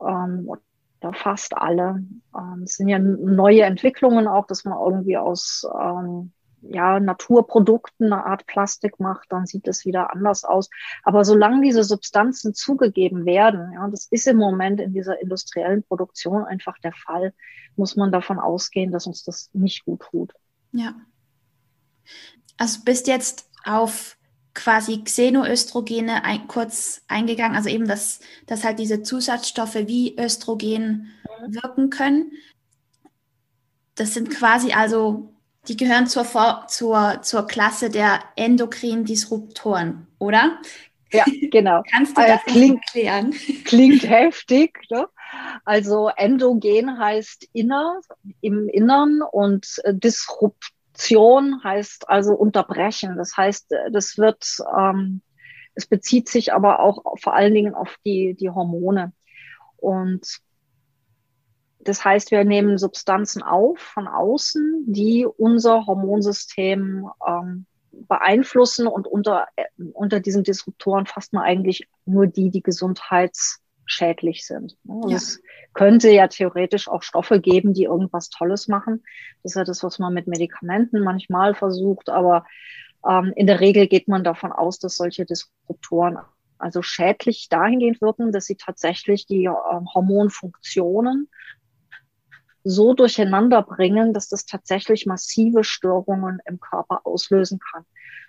ähm, 0.00 0.48
oder 0.48 1.12
fast 1.12 1.56
alle. 1.56 2.04
Ähm, 2.36 2.62
es 2.64 2.74
sind 2.74 2.88
ja 2.88 2.98
neue 2.98 3.62
Entwicklungen 3.62 4.28
auch, 4.28 4.46
dass 4.46 4.64
man 4.64 4.78
irgendwie 4.78 5.16
aus 5.16 5.66
ähm, 5.80 6.32
ja, 6.62 7.00
Naturprodukten 7.00 8.12
eine 8.12 8.24
Art 8.24 8.46
Plastik 8.46 8.98
macht, 8.98 9.30
dann 9.30 9.46
sieht 9.46 9.68
es 9.68 9.84
wieder 9.84 10.12
anders 10.12 10.44
aus. 10.44 10.68
Aber 11.02 11.24
solange 11.24 11.62
diese 11.62 11.84
Substanzen 11.84 12.54
zugegeben 12.54 13.24
werden, 13.24 13.72
ja, 13.72 13.88
das 13.88 14.06
ist 14.10 14.26
im 14.26 14.36
Moment 14.36 14.80
in 14.80 14.92
dieser 14.92 15.20
industriellen 15.20 15.82
Produktion 15.82 16.44
einfach 16.44 16.78
der 16.78 16.92
Fall, 16.92 17.32
muss 17.76 17.96
man 17.96 18.12
davon 18.12 18.38
ausgehen, 18.38 18.90
dass 18.90 19.06
uns 19.06 19.24
das 19.24 19.50
nicht 19.52 19.84
gut 19.84 20.02
tut. 20.10 20.32
Ja. 20.72 20.94
Also 22.56 22.80
bist 22.84 23.06
jetzt 23.06 23.48
auf 23.64 24.16
quasi 24.54 25.02
Xenoöstrogene 25.04 26.24
ein, 26.24 26.48
kurz 26.48 27.02
eingegangen, 27.08 27.56
also 27.56 27.68
eben, 27.68 27.86
dass, 27.86 28.20
dass 28.46 28.64
halt 28.64 28.78
diese 28.78 29.02
Zusatzstoffe 29.02 29.74
wie 29.74 30.18
Östrogen 30.18 31.12
wirken 31.46 31.90
können. 31.90 32.32
Das 33.94 34.14
sind 34.14 34.30
quasi 34.30 34.72
also, 34.72 35.34
die 35.68 35.76
gehören 35.76 36.06
zur, 36.06 36.26
zur, 36.68 37.22
zur 37.22 37.46
Klasse 37.46 37.90
der 37.90 38.20
endokrinen 38.36 39.04
Disruptoren, 39.04 40.06
oder? 40.18 40.58
Ja, 41.12 41.24
genau. 41.50 41.82
Kannst 41.92 42.16
du 42.16 42.22
äh, 42.22 42.28
das 42.28 42.40
äh, 42.46 42.50
klingt, 42.50 42.82
erklären? 42.84 43.34
Klingt 43.64 44.08
heftig. 44.08 44.78
Ne? 44.90 45.06
Also 45.64 46.10
endogen 46.16 46.98
heißt 46.98 47.48
inner, 47.52 48.00
im 48.40 48.68
Innern 48.68 49.20
und 49.32 49.80
äh, 49.84 49.94
disrupt 49.94 50.72
Reduktion 50.96 51.62
heißt 51.62 52.08
also 52.08 52.34
unterbrechen. 52.34 53.16
Das 53.16 53.36
heißt, 53.36 53.70
das 53.92 54.16
wird, 54.16 54.46
ähm, 54.76 55.20
es 55.74 55.86
bezieht 55.86 56.28
sich 56.28 56.54
aber 56.54 56.80
auch 56.80 57.18
vor 57.20 57.34
allen 57.34 57.52
Dingen 57.52 57.74
auf 57.74 57.96
die, 58.04 58.34
die 58.34 58.50
Hormone. 58.50 59.12
Und 59.76 60.38
das 61.80 62.04
heißt, 62.04 62.30
wir 62.30 62.44
nehmen 62.44 62.78
Substanzen 62.78 63.42
auf 63.42 63.78
von 63.78 64.08
außen, 64.08 64.84
die 64.86 65.26
unser 65.26 65.86
Hormonsystem 65.86 67.08
ähm, 67.26 67.66
beeinflussen 67.92 68.86
und 68.86 69.06
unter, 69.06 69.48
unter 69.92 70.20
diesen 70.20 70.44
Disruptoren 70.44 71.06
fasst 71.06 71.34
man 71.34 71.44
eigentlich 71.44 71.88
nur 72.06 72.26
die, 72.26 72.50
die 72.50 72.62
gesundheits 72.62 73.60
schädlich 73.86 74.46
sind. 74.46 74.76
Also 74.88 75.08
ja. 75.08 75.16
Es 75.16 75.40
könnte 75.72 76.10
ja 76.10 76.28
theoretisch 76.28 76.88
auch 76.88 77.02
Stoffe 77.02 77.40
geben, 77.40 77.72
die 77.72 77.84
irgendwas 77.84 78.28
Tolles 78.28 78.68
machen. 78.68 79.02
Das 79.42 79.52
ist 79.52 79.56
ja 79.56 79.64
das, 79.64 79.82
was 79.82 79.98
man 79.98 80.12
mit 80.12 80.26
Medikamenten 80.26 81.00
manchmal 81.00 81.54
versucht, 81.54 82.08
aber 82.08 82.44
ähm, 83.08 83.32
in 83.36 83.46
der 83.46 83.60
Regel 83.60 83.86
geht 83.86 84.08
man 84.08 84.24
davon 84.24 84.52
aus, 84.52 84.78
dass 84.78 84.96
solche 84.96 85.24
Disruptoren 85.24 86.18
also 86.58 86.82
schädlich 86.82 87.48
dahingehend 87.48 88.00
wirken, 88.00 88.32
dass 88.32 88.46
sie 88.46 88.56
tatsächlich 88.56 89.26
die 89.26 89.44
äh, 89.44 89.50
Hormonfunktionen 89.94 91.28
so 92.64 92.94
durcheinander 92.94 93.62
bringen, 93.62 94.12
dass 94.12 94.28
das 94.28 94.44
tatsächlich 94.44 95.06
massive 95.06 95.62
Störungen 95.62 96.40
im 96.46 96.58
Körper 96.58 97.00
auslösen 97.04 97.60
kann. 97.60 97.84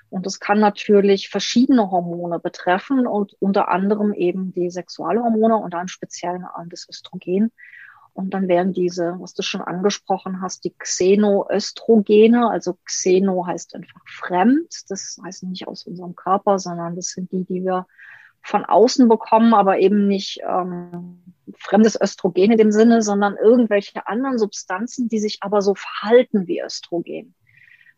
Und 0.09 0.25
das 0.25 0.39
kann 0.39 0.59
natürlich 0.59 1.29
verschiedene 1.29 1.91
Hormone 1.91 2.39
betreffen 2.39 3.07
und 3.07 3.35
unter 3.39 3.69
anderem 3.69 4.13
eben 4.13 4.53
die 4.53 4.69
Sexualhormone 4.69 5.57
und 5.57 5.73
dann 5.73 5.87
speziell 5.87 6.39
das 6.69 6.87
Östrogen. 6.89 7.51
Und 8.13 8.33
dann 8.33 8.47
werden 8.47 8.73
diese, 8.73 9.15
was 9.19 9.35
du 9.35 9.43
schon 9.43 9.61
angesprochen 9.61 10.41
hast, 10.41 10.63
die 10.63 10.73
Xenoöstrogene, 10.75 12.49
also 12.49 12.77
Xeno 12.85 13.45
heißt 13.45 13.75
einfach 13.75 14.01
fremd, 14.07 14.73
das 14.89 15.19
heißt 15.23 15.43
nicht 15.43 15.67
aus 15.67 15.85
unserem 15.85 16.15
Körper, 16.15 16.57
sondern 16.57 16.95
das 16.95 17.09
sind 17.09 17.31
die, 17.31 17.43
die 17.43 17.63
wir 17.63 17.85
von 18.41 18.65
außen 18.65 19.07
bekommen, 19.07 19.53
aber 19.53 19.77
eben 19.77 20.07
nicht 20.07 20.39
ähm, 20.47 21.21
fremdes 21.57 21.99
Östrogen 21.99 22.51
in 22.51 22.57
dem 22.57 22.71
Sinne, 22.71 23.03
sondern 23.03 23.35
irgendwelche 23.35 24.07
anderen 24.07 24.39
Substanzen, 24.39 25.09
die 25.09 25.19
sich 25.19 25.39
aber 25.41 25.61
so 25.61 25.75
verhalten 25.75 26.47
wie 26.47 26.61
Östrogen. 26.61 27.35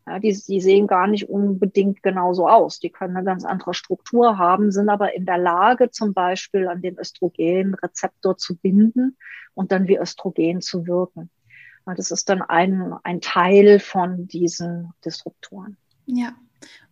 Ja, 0.10 0.18
die, 0.18 0.36
die 0.48 0.60
sehen 0.60 0.88
gar 0.88 1.06
nicht 1.06 1.30
unbedingt 1.30 2.02
genauso 2.02 2.50
aus. 2.50 2.80
Die 2.80 2.90
können 2.90 3.16
eine 3.16 3.24
ganz 3.24 3.46
andere 3.46 3.76
Struktur 3.76 4.40
haben, 4.40 4.72
sind 4.72 4.90
aber 4.90 5.14
in 5.14 5.28
der 5.28 5.38
Lage, 5.38 5.92
zum 5.92 6.16
Beispiel 6.16 6.68
an 6.68 6.82
den 6.82 6.98
Östrogenrezeptor 6.98 8.36
zu 8.36 8.58
binden 8.58 9.18
und 9.54 9.72
dann 9.72 9.88
wie 9.88 9.98
Östrogen 9.98 10.62
zu 10.62 10.88
wirken. 10.88 11.30
Ja, 11.86 11.94
das 11.94 12.10
ist 12.10 12.28
dann 12.28 12.42
ein, 12.42 12.96
ein 13.04 13.22
Teil 13.22 13.80
von 13.80 14.28
diesen 14.28 14.94
Disruptoren. 15.06 15.78
Ja. 16.08 16.34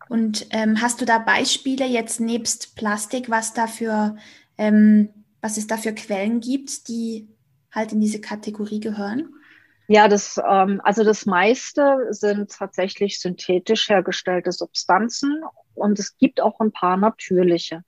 Und 0.08 0.46
ähm, 0.50 0.80
hast 0.80 1.00
du 1.00 1.04
da 1.04 1.18
Beispiele 1.18 1.86
jetzt 1.86 2.20
nebst 2.20 2.76
Plastik, 2.76 3.28
was 3.28 3.52
dafür, 3.52 4.14
ähm, 4.58 5.08
was 5.40 5.56
es 5.56 5.66
da 5.66 5.76
für 5.76 5.92
Quellen 5.92 6.38
gibt, 6.38 6.86
die 6.86 7.26
halt 7.72 7.92
in 7.92 8.00
diese 8.00 8.20
Kategorie 8.20 8.78
gehören? 8.78 9.34
Ja, 9.90 10.06
das, 10.08 10.38
ähm, 10.46 10.80
also 10.84 11.02
das 11.02 11.24
meiste 11.24 12.08
sind 12.10 12.50
tatsächlich 12.52 13.20
synthetisch 13.20 13.88
hergestellte 13.88 14.52
Substanzen 14.52 15.42
und 15.74 15.98
es 15.98 16.18
gibt 16.18 16.42
auch 16.42 16.60
ein 16.60 16.72
paar 16.72 16.96
natürliche. 16.98 17.84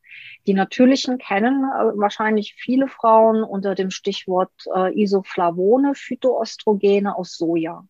Die 0.46 0.54
natürlichen 0.54 1.18
kennen 1.18 1.62
äh, 1.64 1.98
wahrscheinlich 1.98 2.54
viele 2.54 2.88
Frauen 2.88 3.42
unter 3.42 3.74
dem 3.74 3.90
Stichwort 3.90 4.50
äh, 4.74 4.98
Isoflavone, 4.98 5.94
Phytoöstrogene 5.94 7.14
aus 7.14 7.36
Soja. 7.36 7.84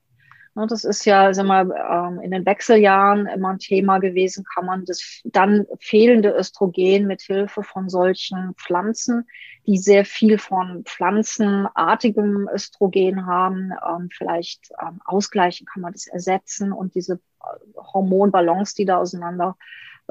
Das 0.67 0.85
ist 0.85 1.05
ja 1.05 1.33
sag 1.33 1.47
mal, 1.47 1.71
ähm, 1.71 2.21
in 2.21 2.31
den 2.31 2.47
Wechseljahren 2.47 3.26
immer 3.26 3.50
ein 3.50 3.59
Thema 3.59 3.99
gewesen, 3.99 4.45
kann 4.45 4.67
man 4.67 4.85
das 4.85 5.21
dann 5.25 5.67
fehlende 5.79 6.31
Östrogen 6.31 7.07
mit 7.07 7.23
Hilfe 7.23 7.62
von 7.62 7.88
solchen 7.88 8.55
Pflanzen, 8.57 9.26
die 9.67 9.79
sehr 9.79 10.05
viel 10.05 10.38
von 10.38 10.85
pflanzenartigem 10.85 12.49
Östrogen 12.52 13.26
haben, 13.26 13.73
ähm, 13.88 14.09
vielleicht 14.11 14.71
ähm, 14.81 15.00
ausgleichen, 15.05 15.67
kann 15.67 15.83
man 15.83 15.93
das 15.93 16.07
ersetzen 16.07 16.73
und 16.73 16.95
diese 16.95 17.14
äh, 17.14 17.76
Hormonbalance, 17.76 18.75
die 18.75 18.85
da 18.85 18.99
auseinander 18.99 19.57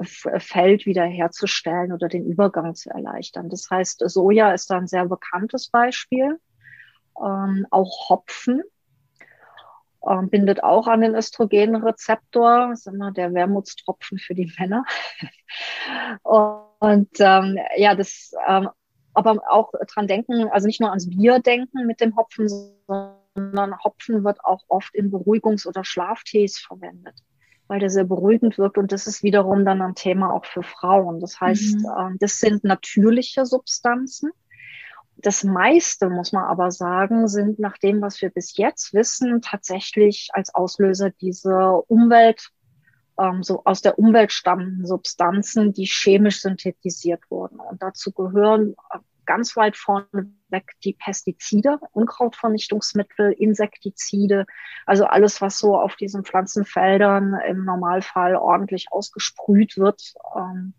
fällt, 0.02 0.86
wieder 0.86 1.04
herzustellen 1.04 1.92
oder 1.92 2.08
den 2.08 2.26
Übergang 2.26 2.74
zu 2.74 2.90
erleichtern. 2.90 3.50
Das 3.50 3.70
heißt, 3.70 4.02
Soja 4.06 4.54
ist 4.54 4.70
da 4.70 4.78
ein 4.78 4.88
sehr 4.88 5.06
bekanntes 5.06 5.68
Beispiel. 5.68 6.40
auch 7.16 8.10
Hopfen 8.10 8.64
ähm, 10.08 10.30
bindet 10.30 10.64
auch 10.64 10.88
an 10.88 11.02
den 11.02 11.16
Östrogenrezeptor, 11.16 12.70
das 12.70 12.82
ist 12.82 12.88
immer 12.88 13.12
der 13.12 13.34
Wermutstropfen 13.34 14.18
für 14.18 14.36
die 14.36 14.52
Männer. 14.58 14.86
und 16.24 17.10
ähm, 17.20 17.58
ja, 17.76 17.96
das, 17.96 18.32
ähm, 18.48 18.70
aber 19.14 19.42
auch 19.50 19.72
dran 19.94 20.08
denken, 20.08 20.50
also 20.50 20.68
nicht 20.68 20.80
nur 20.80 20.90
ans 20.90 21.10
Bier 21.10 21.40
denken 21.40 21.86
mit 21.86 22.00
dem 22.00 22.16
Hopfen, 22.16 22.48
sondern 22.48 23.84
Hopfen 23.84 24.24
wird 24.24 24.44
auch 24.44 24.64
oft 24.68 24.94
in 24.96 25.12
Beruhigungs- 25.12 25.68
oder 25.68 25.84
Schlaftees 25.84 26.60
verwendet, 26.60 27.16
weil 27.68 27.80
der 27.80 27.90
sehr 27.90 28.06
beruhigend 28.06 28.58
wirkt 28.58 28.78
und 28.78 28.92
das 28.92 29.08
ist 29.08 29.24
wiederum 29.24 29.66
dann 29.66 29.82
ein 29.82 29.96
Thema 29.96 30.34
auch 30.34 30.46
für 30.46 30.64
Frauen. 30.64 31.20
Das 31.20 31.42
heißt, 31.42 31.80
mhm. 31.80 31.86
ähm, 32.00 32.18
das 32.20 32.40
sind 32.40 32.64
natürliche 32.64 33.46
Substanzen 33.46 34.32
das 35.22 35.44
meiste, 35.44 36.10
muss 36.10 36.32
man 36.32 36.46
aber 36.46 36.72
sagen, 36.72 37.28
sind 37.28 37.60
nach 37.60 37.78
dem, 37.78 38.02
was 38.02 38.22
wir 38.22 38.30
bis 38.30 38.56
jetzt 38.58 38.94
wissen, 38.94 39.42
tatsächlich 39.42 40.30
als 40.34 40.54
Auslöser 40.54 41.12
diese 41.12 41.74
Umwelt, 41.88 42.50
ähm, 43.20 43.44
so 43.44 43.64
aus 43.66 43.82
der 43.82 44.00
Umwelt 44.00 44.32
stammenden 44.32 44.86
Substanzen, 44.86 45.74
die 45.74 45.86
chemisch 45.86 46.42
synthetisiert 46.42 47.22
wurden. 47.30 47.60
Und 47.60 47.82
dazu 47.82 48.12
gehören 48.12 48.76
äh, 48.94 49.00
ganz 49.26 49.56
weit 49.56 49.78
vorne 49.78 50.32
weg 50.48 50.72
die 50.84 50.94
Pestizide, 50.94 51.80
Unkrautvernichtungsmittel, 51.92 53.32
Insektizide, 53.34 54.46
also 54.86 55.06
alles, 55.06 55.42
was 55.42 55.60
so 55.60 55.78
auf 55.78 55.96
diesen 55.96 56.24
Pflanzenfeldern 56.24 57.36
im 57.48 57.66
Normalfall 57.66 58.36
ordentlich 58.36 58.88
ausgesprüht 58.90 59.78
wird. 59.78 60.14
Ähm, 60.36 60.74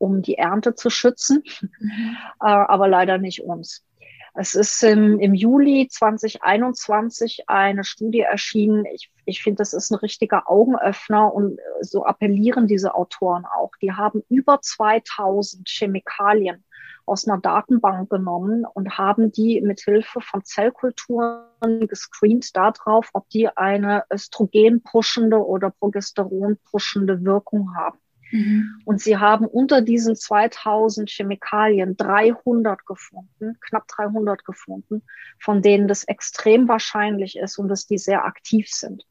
um 0.00 0.22
die 0.22 0.38
Ernte 0.38 0.74
zu 0.74 0.90
schützen, 0.90 1.44
mhm. 1.60 2.16
äh, 2.40 2.46
aber 2.46 2.88
leider 2.88 3.18
nicht 3.18 3.42
uns. 3.42 3.84
Es 4.34 4.54
ist 4.54 4.82
im, 4.84 5.18
im 5.18 5.34
Juli 5.34 5.88
2021 5.90 7.48
eine 7.48 7.82
Studie 7.82 8.20
erschienen. 8.20 8.84
Ich, 8.86 9.10
ich 9.24 9.42
finde, 9.42 9.58
das 9.58 9.72
ist 9.72 9.90
ein 9.90 9.96
richtiger 9.96 10.48
Augenöffner 10.48 11.34
und 11.34 11.58
so 11.80 12.04
appellieren 12.04 12.68
diese 12.68 12.94
Autoren 12.94 13.44
auch. 13.44 13.72
Die 13.82 13.92
haben 13.92 14.22
über 14.28 14.60
2000 14.60 15.68
Chemikalien 15.68 16.64
aus 17.06 17.26
einer 17.26 17.40
Datenbank 17.40 18.08
genommen 18.08 18.64
und 18.64 18.96
haben 18.96 19.32
die 19.32 19.60
mit 19.62 19.80
Hilfe 19.80 20.20
von 20.20 20.44
Zellkulturen 20.44 21.88
gescreent 21.88 22.54
darauf, 22.54 23.10
ob 23.14 23.28
die 23.30 23.48
eine 23.48 24.04
östrogenpuschende 24.12 25.44
oder 25.44 25.70
progesteronpuschende 25.70 27.24
Wirkung 27.24 27.74
haben. 27.74 27.98
Mhm. 28.30 28.80
Und 28.84 29.00
sie 29.00 29.16
haben 29.16 29.46
unter 29.46 29.82
diesen 29.82 30.16
2000 30.16 31.10
Chemikalien 31.10 31.96
300 31.96 32.86
gefunden, 32.86 33.58
knapp 33.60 33.88
300 33.88 34.44
gefunden, 34.44 35.02
von 35.38 35.62
denen 35.62 35.88
das 35.88 36.04
extrem 36.04 36.68
wahrscheinlich 36.68 37.36
ist 37.36 37.58
und 37.58 37.68
dass 37.68 37.86
die 37.86 37.98
sehr 37.98 38.24
aktiv 38.24 38.68
sind. 38.68 39.06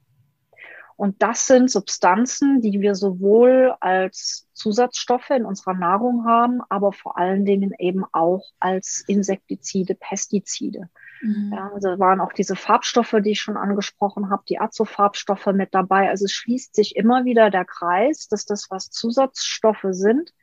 Und 1.00 1.22
das 1.22 1.48
sind 1.48 1.72
Substanzen, 1.72 2.60
die 2.60 2.82
wir 2.82 2.94
sowohl 2.94 3.74
als 3.80 4.50
Zusatzstoffe 4.52 5.30
in 5.30 5.46
unserer 5.46 5.74
Nahrung 5.74 6.26
haben, 6.26 6.60
aber 6.68 6.92
vor 6.92 7.18
allen 7.18 7.46
Dingen 7.46 7.72
eben 7.80 8.04
auch 8.12 8.44
als 8.60 9.06
Insektizide, 9.08 9.96
Pestizide. 9.96 10.90
Mhm. 11.22 11.54
Ja, 11.56 11.72
also 11.74 11.98
waren 12.00 12.20
auch 12.20 12.34
diese 12.34 12.58
Farbstoffe, 12.58 13.16
die 13.24 13.32
ich 13.32 13.40
schon 13.40 13.56
angesprochen 13.56 14.30
habe, 14.30 14.44
die 14.50 14.60
Azofarbstoffe 14.60 15.46
mit 15.54 15.74
dabei. 15.74 16.10
Also 16.10 16.26
es 16.26 16.34
schließt 16.34 16.76
sich 16.76 16.98
immer 16.98 17.24
wieder 17.24 17.50
der 17.50 17.64
Kreis, 17.64 18.28
dass 18.28 18.44
das, 18.44 18.70
was 18.70 18.90
Zusatzstoffe 18.90 19.88
sind, 19.92 20.34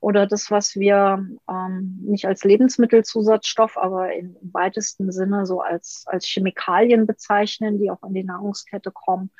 oder 0.00 0.26
das, 0.26 0.50
was 0.50 0.76
wir 0.76 1.26
ähm, 1.50 1.98
nicht 2.02 2.26
als 2.26 2.44
Lebensmittelzusatzstoff, 2.44 3.76
aber 3.76 4.14
im 4.14 4.36
weitesten 4.52 5.10
Sinne 5.10 5.46
so 5.46 5.60
als, 5.60 6.04
als 6.06 6.26
Chemikalien 6.26 7.06
bezeichnen, 7.06 7.78
die 7.78 7.90
auch 7.90 8.02
in 8.04 8.14
die 8.14 8.24
Nahrungskette 8.24 8.90
kommen, 8.92 9.30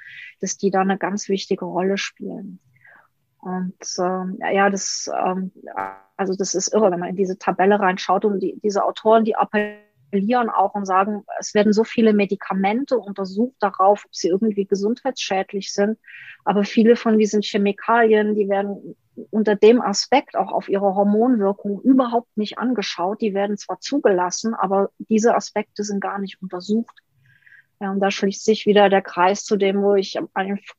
dass 0.40 0.56
die 0.56 0.70
da 0.70 0.80
eine 0.80 0.98
ganz 0.98 1.28
wichtige 1.28 1.66
Rolle 1.66 1.98
spielen. 1.98 2.58
Und 3.38 3.76
ähm, 3.98 4.38
ja, 4.52 4.70
das, 4.70 5.10
ähm, 5.14 5.52
also 6.16 6.34
das 6.34 6.54
ist 6.54 6.72
irre, 6.72 6.90
wenn 6.90 7.00
man 7.00 7.10
in 7.10 7.16
diese 7.16 7.38
Tabelle 7.38 7.78
reinschaut 7.78 8.24
und 8.24 8.40
die, 8.40 8.58
diese 8.62 8.84
Autoren, 8.84 9.24
die 9.24 9.36
appellieren 9.36 9.86
appellieren 10.08 10.50
auch 10.50 10.74
und 10.74 10.86
sagen, 10.86 11.24
es 11.38 11.54
werden 11.54 11.72
so 11.72 11.84
viele 11.84 12.12
Medikamente 12.12 12.98
untersucht 12.98 13.56
darauf, 13.60 14.04
ob 14.06 14.14
sie 14.14 14.28
irgendwie 14.28 14.64
gesundheitsschädlich 14.64 15.72
sind. 15.72 15.98
Aber 16.44 16.64
viele 16.64 16.96
von 16.96 17.18
diesen 17.18 17.42
Chemikalien, 17.42 18.34
die 18.34 18.48
werden 18.48 18.96
unter 19.30 19.56
dem 19.56 19.80
Aspekt 19.80 20.36
auch 20.36 20.52
auf 20.52 20.68
ihre 20.68 20.94
Hormonwirkung 20.94 21.80
überhaupt 21.80 22.36
nicht 22.36 22.58
angeschaut. 22.58 23.20
Die 23.20 23.34
werden 23.34 23.56
zwar 23.56 23.80
zugelassen, 23.80 24.54
aber 24.54 24.90
diese 24.98 25.34
Aspekte 25.34 25.84
sind 25.84 26.00
gar 26.00 26.18
nicht 26.18 26.40
untersucht. 26.42 27.00
Ja, 27.80 27.90
und 27.90 28.00
da 28.00 28.10
schließt 28.10 28.44
sich 28.44 28.64
wieder 28.64 28.88
der 28.88 29.02
Kreis 29.02 29.44
zu 29.44 29.56
dem, 29.56 29.82
wo 29.82 29.94
ich 29.94 30.16
am 30.18 30.30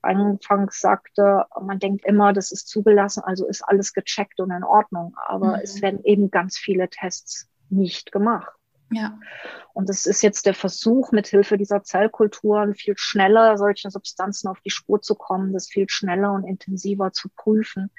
Anfang 0.02 0.70
sagte, 0.72 1.46
man 1.62 1.78
denkt 1.78 2.06
immer, 2.06 2.34
das 2.34 2.52
ist 2.52 2.68
zugelassen, 2.68 3.22
also 3.24 3.48
ist 3.48 3.62
alles 3.62 3.94
gecheckt 3.94 4.40
und 4.40 4.50
in 4.50 4.64
Ordnung. 4.64 5.16
Aber 5.28 5.58
mhm. 5.58 5.62
es 5.62 5.82
werden 5.82 6.04
eben 6.04 6.32
ganz 6.32 6.58
viele 6.58 6.90
Tests 6.90 7.48
nicht 7.70 8.12
gemacht. 8.12 8.52
Ja. 8.92 9.20
Und 9.74 9.90
es 9.90 10.06
ist 10.06 10.24
jetzt 10.24 10.46
der 10.46 10.54
Versuch, 10.54 11.12
mit 11.12 11.28
Hilfe 11.28 11.58
dieser 11.58 11.84
Zellkulturen 11.84 12.74
viel 12.74 12.96
schneller 12.98 13.58
solche 13.58 13.92
Substanzen 13.92 14.48
auf 14.48 14.60
die 14.62 14.70
Spur 14.70 15.02
zu 15.02 15.14
kommen, 15.14 15.54
das 15.54 15.68
viel 15.68 15.90
schneller 15.90 16.32
und 16.34 16.46
intensiver 16.46 17.12
zu 17.12 17.30
prüfen. 17.30 17.92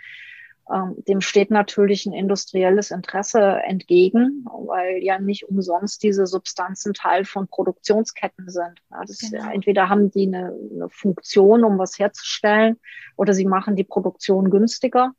Ähm, 0.71 0.97
dem 1.09 1.21
steht 1.23 1.51
natürlich 1.51 2.05
ein 2.05 2.13
industrielles 2.13 2.91
Interesse 2.91 3.41
entgegen, 3.65 4.45
weil 4.67 5.03
ja 5.03 5.19
nicht 5.19 5.49
umsonst 5.49 6.03
diese 6.03 6.27
Substanzen 6.27 6.93
Teil 6.93 7.25
von 7.25 7.49
Produktionsketten 7.49 8.51
sind. 8.51 8.75
Ja, 8.91 9.01
genau. 9.07 9.51
Entweder 9.51 9.89
haben 9.89 10.11
die 10.11 10.27
eine, 10.27 10.55
eine 10.75 10.89
Funktion, 10.91 11.65
um 11.65 11.79
was 11.79 11.99
herzustellen, 11.99 12.77
oder 13.17 13.33
sie 13.33 13.47
machen 13.47 13.77
die 13.77 13.85
Produktion 13.85 14.51
günstiger. 14.51 15.13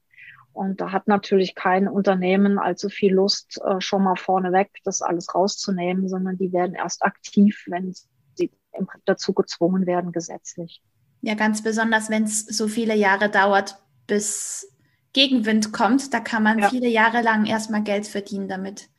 Und 0.54 0.82
da 0.82 0.92
hat 0.92 1.08
natürlich 1.08 1.56
kein 1.56 1.88
Unternehmen 1.88 2.60
allzu 2.60 2.90
viel 2.90 3.14
Lust, 3.14 3.60
äh, 3.64 3.80
schon 3.80 4.04
mal 4.04 4.18
vorneweg 4.18 4.70
das 4.84 5.02
alles 5.02 5.34
rauszunehmen, 5.34 6.10
sondern 6.10 6.38
die 6.38 6.52
werden 6.54 6.76
erst 6.76 7.04
aktiv, 7.04 7.64
wenn 7.68 7.94
sie 8.36 8.52
dazu 9.06 9.34
gezwungen 9.34 9.86
werden, 9.88 10.12
gesetzlich. 10.12 10.82
Ja, 11.22 11.34
ganz 11.34 11.64
besonders, 11.64 12.10
wenn 12.10 12.24
es 12.24 12.46
so 12.46 12.68
viele 12.68 12.96
Jahre 12.96 13.30
dauert, 13.30 13.78
bis 14.08 14.72
Gegenwind 15.14 15.74
kommt, 15.74 16.14
da 16.14 16.20
kann 16.20 16.44
man 16.44 16.60
ja. 16.60 16.70
viele 16.70 16.88
Jahre 16.88 17.22
lang 17.22 17.46
erstmal 17.46 17.84
Geld 17.84 18.08
verdienen 18.08 18.48
damit, 18.48 18.90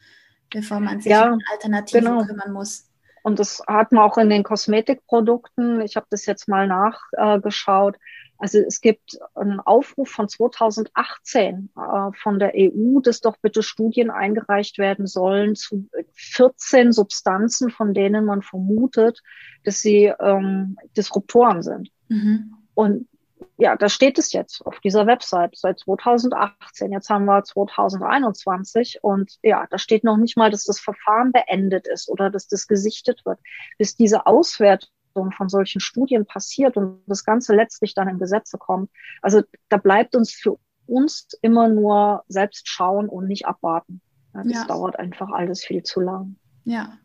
bevor 0.50 0.80
man 0.80 1.00
sich 1.00 1.12
ja, 1.12 1.32
um 1.32 1.38
Alternativen 1.52 2.04
genau. 2.04 2.24
kümmern 2.24 2.52
muss. 2.52 2.90
Und 3.22 3.38
das 3.38 3.62
hat 3.66 3.92
man 3.92 4.02
auch 4.02 4.18
in 4.18 4.30
den 4.30 4.42
Kosmetikprodukten. 4.42 5.80
Ich 5.82 5.96
habe 5.96 6.06
das 6.10 6.26
jetzt 6.26 6.48
mal 6.48 6.66
nachgeschaut. 6.66 7.96
Äh, 7.96 7.98
also 8.38 8.58
es 8.58 8.80
gibt 8.80 9.18
einen 9.34 9.60
Aufruf 9.60 10.08
von 10.08 10.26
2018 10.26 11.70
äh, 11.76 12.16
von 12.16 12.38
der 12.38 12.52
EU, 12.56 13.00
dass 13.00 13.20
doch 13.20 13.36
bitte 13.36 13.62
Studien 13.62 14.10
eingereicht 14.10 14.78
werden 14.78 15.06
sollen 15.06 15.56
zu 15.56 15.90
14 16.14 16.92
Substanzen, 16.92 17.70
von 17.70 17.92
denen 17.92 18.24
man 18.24 18.40
vermutet, 18.40 19.20
dass 19.64 19.82
sie 19.82 20.10
ähm, 20.18 20.78
Disruptoren 20.96 21.62
sind. 21.62 21.90
Mhm. 22.08 22.54
Und 22.72 23.09
ja, 23.58 23.76
da 23.76 23.88
steht 23.88 24.18
es 24.18 24.32
jetzt 24.32 24.64
auf 24.66 24.80
dieser 24.80 25.06
Website 25.06 25.56
seit 25.56 25.78
2018. 25.80 26.92
Jetzt 26.92 27.10
haben 27.10 27.24
wir 27.24 27.42
2021 27.42 29.00
und 29.02 29.38
ja, 29.42 29.66
da 29.70 29.78
steht 29.78 30.04
noch 30.04 30.16
nicht 30.16 30.36
mal, 30.36 30.50
dass 30.50 30.64
das 30.64 30.80
Verfahren 30.80 31.32
beendet 31.32 31.86
ist 31.86 32.08
oder 32.08 32.30
dass 32.30 32.48
das 32.48 32.66
gesichtet 32.66 33.24
wird. 33.24 33.38
Bis 33.78 33.96
diese 33.96 34.26
Auswertung 34.26 35.32
von 35.36 35.48
solchen 35.48 35.80
Studien 35.80 36.26
passiert 36.26 36.76
und 36.76 37.02
das 37.06 37.24
Ganze 37.24 37.54
letztlich 37.54 37.94
dann 37.94 38.08
in 38.08 38.18
Gesetze 38.18 38.58
kommt. 38.58 38.90
Also 39.22 39.42
da 39.68 39.76
bleibt 39.76 40.14
uns 40.14 40.32
für 40.32 40.58
uns 40.86 41.28
immer 41.42 41.68
nur 41.68 42.24
selbst 42.28 42.68
schauen 42.68 43.08
und 43.08 43.26
nicht 43.26 43.46
abwarten. 43.46 44.00
Ja, 44.34 44.42
das 44.42 44.52
ja. 44.52 44.64
dauert 44.66 44.98
einfach 44.98 45.30
alles 45.30 45.64
viel 45.64 45.82
zu 45.82 46.00
lang. 46.00 46.36
Ja, 46.64 46.98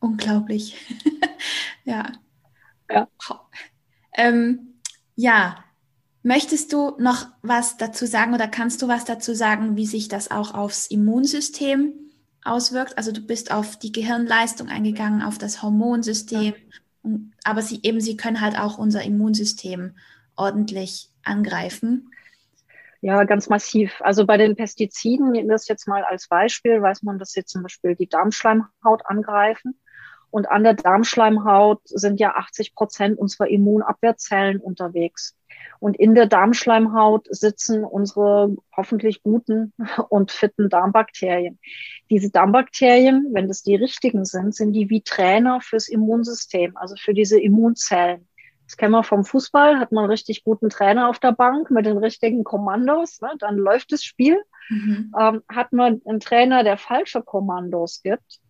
unglaublich. 0.00 0.76
ja. 1.84 2.12
Ja. 2.90 3.08
Ähm, 4.16 4.75
ja, 5.16 5.64
möchtest 6.22 6.72
du 6.72 6.94
noch 6.98 7.26
was 7.42 7.76
dazu 7.76 8.06
sagen 8.06 8.34
oder 8.34 8.46
kannst 8.46 8.82
du 8.82 8.88
was 8.88 9.04
dazu 9.04 9.34
sagen, 9.34 9.76
wie 9.76 9.86
sich 9.86 10.08
das 10.08 10.30
auch 10.30 10.54
aufs 10.54 10.86
Immunsystem 10.86 11.92
auswirkt? 12.44 12.96
Also 12.96 13.12
du 13.12 13.20
bist 13.20 13.50
auf 13.50 13.78
die 13.78 13.92
Gehirnleistung 13.92 14.68
eingegangen, 14.68 15.22
auf 15.22 15.38
das 15.38 15.62
Hormonsystem, 15.62 16.54
aber 17.44 17.62
sie 17.62 17.80
eben, 17.82 18.00
sie 18.00 18.16
können 18.16 18.40
halt 18.40 18.58
auch 18.58 18.78
unser 18.78 19.02
Immunsystem 19.02 19.96
ordentlich 20.36 21.10
angreifen. 21.24 22.10
Ja, 23.00 23.22
ganz 23.24 23.48
massiv. 23.48 24.00
Also 24.00 24.26
bei 24.26 24.36
den 24.36 24.56
Pestiziden, 24.56 25.48
das 25.48 25.68
jetzt 25.68 25.86
mal 25.86 26.02
als 26.02 26.28
Beispiel, 26.28 26.82
weiß 26.82 27.02
man, 27.02 27.18
dass 27.18 27.32
sie 27.32 27.44
zum 27.44 27.62
Beispiel 27.62 27.94
die 27.94 28.08
Darmschleimhaut 28.08 29.06
angreifen. 29.06 29.78
Und 30.36 30.50
an 30.50 30.64
der 30.64 30.74
Darmschleimhaut 30.74 31.80
sind 31.84 32.20
ja 32.20 32.34
80 32.34 32.74
Prozent 32.74 33.18
unserer 33.18 33.48
Immunabwehrzellen 33.48 34.60
unterwegs. 34.60 35.34
Und 35.80 35.96
in 35.96 36.14
der 36.14 36.26
Darmschleimhaut 36.26 37.26
sitzen 37.30 37.84
unsere 37.84 38.54
hoffentlich 38.76 39.22
guten 39.22 39.72
und 40.10 40.30
fitten 40.30 40.68
Darmbakterien. 40.68 41.58
Diese 42.10 42.30
Darmbakterien, 42.30 43.30
wenn 43.32 43.48
das 43.48 43.62
die 43.62 43.76
richtigen 43.76 44.26
sind, 44.26 44.54
sind 44.54 44.74
die 44.74 44.90
wie 44.90 45.00
Trainer 45.00 45.62
fürs 45.62 45.88
Immunsystem, 45.88 46.76
also 46.76 46.96
für 46.98 47.14
diese 47.14 47.40
Immunzellen. 47.40 48.28
Das 48.66 48.76
kennen 48.76 48.92
wir 48.92 49.04
vom 49.04 49.24
Fußball, 49.24 49.78
hat 49.78 49.90
man 49.90 50.04
einen 50.04 50.10
richtig 50.10 50.44
guten 50.44 50.68
Trainer 50.68 51.08
auf 51.08 51.18
der 51.18 51.32
Bank 51.32 51.70
mit 51.70 51.86
den 51.86 51.96
richtigen 51.96 52.44
Kommandos, 52.44 53.22
ne, 53.22 53.30
dann 53.38 53.56
läuft 53.56 53.90
das 53.90 54.04
Spiel. 54.04 54.38
Mhm. 54.68 55.14
Ähm, 55.18 55.42
hat 55.48 55.72
man 55.72 56.02
einen 56.04 56.20
Trainer, 56.20 56.62
der 56.62 56.76
falsche 56.76 57.22
Kommandos 57.22 58.02
gibt, 58.02 58.40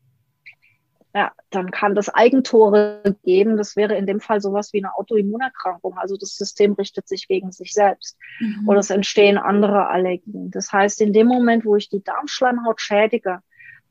ja, 1.16 1.32
dann 1.48 1.70
kann 1.70 1.94
das 1.94 2.10
Eigentore 2.10 3.16
geben. 3.24 3.56
Das 3.56 3.74
wäre 3.74 3.96
in 3.96 4.04
dem 4.04 4.20
Fall 4.20 4.42
sowas 4.42 4.74
wie 4.74 4.84
eine 4.84 4.94
Autoimmunerkrankung. 4.98 5.96
Also 5.96 6.18
das 6.18 6.36
System 6.36 6.74
richtet 6.74 7.08
sich 7.08 7.26
gegen 7.26 7.52
sich 7.52 7.72
selbst 7.72 8.18
mhm. 8.38 8.68
oder 8.68 8.80
es 8.80 8.90
entstehen 8.90 9.38
andere 9.38 9.88
Allergien. 9.88 10.50
Das 10.50 10.74
heißt, 10.74 11.00
in 11.00 11.14
dem 11.14 11.26
Moment, 11.26 11.64
wo 11.64 11.74
ich 11.74 11.88
die 11.88 12.04
Darmschleimhaut 12.04 12.82
schädige, 12.82 13.40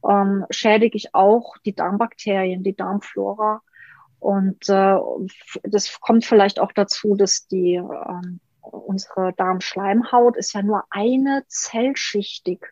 ähm, 0.07 0.45
schädige 0.51 0.97
ich 0.97 1.15
auch 1.15 1.57
die 1.65 1.73
Darmbakterien, 1.73 2.61
die 2.61 2.75
Darmflora. 2.75 3.63
Und 4.19 4.69
äh, 4.69 4.95
das 5.63 5.99
kommt 5.99 6.25
vielleicht 6.25 6.59
auch 6.59 6.73
dazu, 6.73 7.15
dass 7.15 7.47
die 7.47 7.73
ähm, 7.73 8.39
unsere 8.61 9.33
Darmschleimhaut 9.33 10.38
ist 10.38 10.53
ja 10.53 10.61
nur 10.61 10.83
eine 10.91 11.43
zellschichtig 11.47 12.71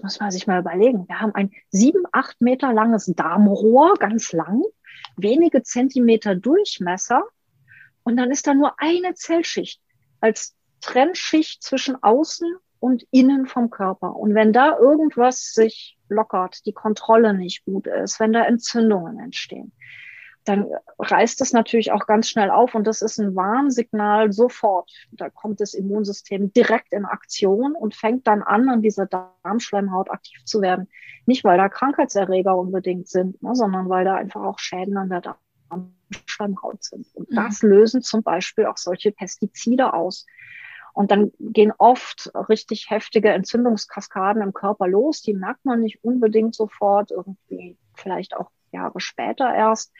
das 0.00 0.14
muss 0.14 0.20
man 0.20 0.30
sich 0.30 0.46
mal 0.46 0.60
überlegen. 0.60 1.06
Wir 1.08 1.20
haben 1.20 1.34
ein 1.34 1.50
sieben, 1.68 2.04
acht 2.12 2.40
Meter 2.40 2.72
langes 2.72 3.06
Darmrohr, 3.14 3.96
ganz 3.98 4.32
lang, 4.32 4.62
wenige 5.16 5.62
Zentimeter 5.62 6.34
Durchmesser. 6.34 7.24
Und 8.02 8.16
dann 8.16 8.30
ist 8.30 8.46
da 8.46 8.54
nur 8.54 8.80
eine 8.80 9.14
Zellschicht 9.14 9.82
als 10.20 10.56
Trennschicht 10.80 11.62
zwischen 11.62 12.02
außen 12.02 12.48
und 12.78 13.06
innen 13.10 13.46
vom 13.46 13.68
Körper. 13.68 14.16
Und 14.16 14.34
wenn 14.34 14.54
da 14.54 14.78
irgendwas 14.78 15.52
sich 15.52 15.98
lockert, 16.08 16.64
die 16.64 16.72
Kontrolle 16.72 17.34
nicht 17.34 17.66
gut 17.66 17.86
ist, 17.86 18.18
wenn 18.20 18.32
da 18.32 18.44
Entzündungen 18.44 19.18
entstehen, 19.18 19.72
dann 20.44 20.66
reißt 20.98 21.40
es 21.40 21.52
natürlich 21.52 21.92
auch 21.92 22.06
ganz 22.06 22.28
schnell 22.28 22.50
auf 22.50 22.74
und 22.74 22.86
das 22.86 23.02
ist 23.02 23.18
ein 23.18 23.36
Warnsignal 23.36 24.32
sofort. 24.32 24.90
Da 25.12 25.28
kommt 25.28 25.60
das 25.60 25.74
Immunsystem 25.74 26.52
direkt 26.52 26.92
in 26.92 27.04
Aktion 27.04 27.74
und 27.74 27.94
fängt 27.94 28.26
dann 28.26 28.42
an, 28.42 28.68
an 28.68 28.82
dieser 28.82 29.06
Darmschleimhaut 29.06 30.10
aktiv 30.10 30.44
zu 30.44 30.62
werden. 30.62 30.88
Nicht, 31.26 31.44
weil 31.44 31.58
da 31.58 31.68
Krankheitserreger 31.68 32.56
unbedingt 32.56 33.08
sind, 33.08 33.42
ne, 33.42 33.54
sondern 33.54 33.88
weil 33.88 34.04
da 34.04 34.14
einfach 34.14 34.42
auch 34.42 34.58
Schäden 34.58 34.96
an 34.96 35.10
der 35.10 35.36
Darmschleimhaut 35.68 36.82
sind. 36.84 37.06
Und 37.14 37.30
mhm. 37.30 37.36
das 37.36 37.62
lösen 37.62 38.02
zum 38.02 38.22
Beispiel 38.22 38.66
auch 38.66 38.78
solche 38.78 39.12
Pestizide 39.12 39.92
aus. 39.92 40.26
Und 40.94 41.10
dann 41.10 41.32
gehen 41.38 41.72
oft 41.78 42.30
richtig 42.48 42.90
heftige 42.90 43.30
Entzündungskaskaden 43.30 44.42
im 44.42 44.52
Körper 44.52 44.88
los. 44.88 45.22
Die 45.22 45.34
merkt 45.34 45.64
man 45.64 45.80
nicht 45.80 46.02
unbedingt 46.02 46.54
sofort, 46.54 47.10
irgendwie 47.10 47.76
vielleicht 47.94 48.36
auch 48.36 48.50
Jahre 48.72 49.00
später 49.00 49.52
erst. 49.52 49.92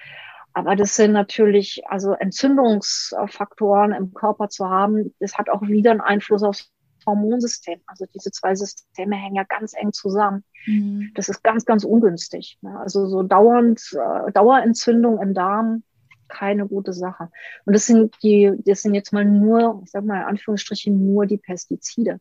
Aber 0.53 0.75
das 0.75 0.97
sind 0.97 1.13
natürlich, 1.13 1.83
also 1.87 2.13
Entzündungsfaktoren 2.13 3.93
im 3.93 4.13
Körper 4.15 4.49
zu 4.49 4.69
haben, 4.69 5.15
das 5.21 5.39
hat 5.39 5.49
auch 5.49 5.63
wieder 5.63 5.93
einen 5.93 6.01
Einfluss 6.01 6.43
aufs 6.43 6.73
Hormonsystem. 7.07 7.81
Also 7.87 8.07
diese 8.13 8.31
zwei 8.31 8.55
Systeme 8.55 9.17
hängen 9.17 9.37
ja 9.37 9.45
ganz 9.45 9.75
eng 9.75 9.93
zusammen. 9.93 10.45
Mhm. 10.67 11.13
Das 11.15 11.29
ist 11.29 11.43
ganz, 11.43 11.65
ganz 11.65 11.85
ungünstig. 11.85 12.59
Also 12.79 13.07
so 13.07 13.23
dauernd, 13.23 13.81
äh, 13.93 14.33
Dauerentzündung 14.33 15.21
im 15.23 15.35
Darm, 15.35 15.85
keine 16.29 16.67
gute 16.67 16.93
Sache. 16.93 17.31
Und 17.65 17.75
das 17.75 17.87
sind 17.87 18.15
die, 18.23 18.53
das 18.65 18.83
sind 18.83 18.95
jetzt 18.95 19.13
mal 19.13 19.25
nur, 19.25 19.81
ich 19.85 19.91
sag 19.91 20.05
mal 20.05 20.23
in 20.23 20.27
Anführungsstrichen, 20.29 21.13
nur 21.13 21.27
die 21.27 21.39
Pestizide. 21.39 22.19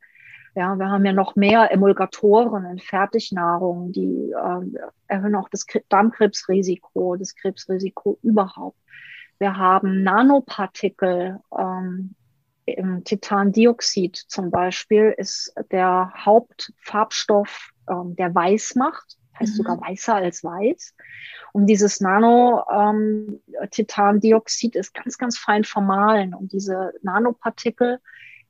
Ja, 0.55 0.75
wir 0.75 0.89
haben 0.89 1.05
ja 1.05 1.13
noch 1.13 1.35
mehr 1.35 1.71
Emulgatoren 1.71 2.65
in 2.65 2.79
Fertignahrung, 2.79 3.91
die 3.91 4.31
äh, 4.31 4.88
erhöhen 5.07 5.35
auch 5.35 5.49
das 5.49 5.65
Darmkrebsrisiko, 5.89 7.15
das 7.15 7.35
Krebsrisiko 7.35 8.17
überhaupt. 8.23 8.77
Wir 9.38 9.57
haben 9.57 10.03
Nanopartikel, 10.03 11.39
ähm, 11.57 12.15
im 12.75 13.03
Titandioxid 13.03 14.15
zum 14.15 14.51
Beispiel 14.51 15.13
ist 15.17 15.51
der 15.71 16.13
Hauptfarbstoff, 16.15 17.71
ähm, 17.89 18.15
der 18.15 18.35
weiß 18.35 18.75
macht, 18.75 19.17
heißt 19.39 19.53
mhm. 19.53 19.57
sogar 19.57 19.81
weißer 19.81 20.13
als 20.15 20.43
weiß. 20.43 20.93
Und 21.51 21.65
dieses 21.65 21.99
Nano-Titandioxid 22.01 24.75
ähm, 24.75 24.79
ist 24.79 24.93
ganz, 24.93 25.17
ganz 25.17 25.35
fein 25.38 25.63
vermahlen. 25.63 26.35
Und 26.35 26.51
diese 26.53 26.93
Nanopartikel 27.01 27.99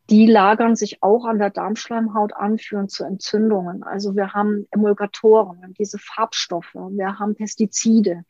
die 0.09 0.25
lagern 0.25 0.75
sich 0.75 1.03
auch 1.03 1.25
an 1.25 1.37
der 1.37 1.51
Darmschleimhaut 1.51 2.33
an, 2.33 2.57
führen 2.57 2.89
zu 2.89 3.03
Entzündungen. 3.03 3.83
Also 3.83 4.15
wir 4.15 4.33
haben 4.33 4.67
Emulgatoren, 4.71 5.73
diese 5.77 5.99
Farbstoffe, 5.99 6.73
wir 6.73 7.19
haben 7.19 7.35
Pestizide. 7.35 8.23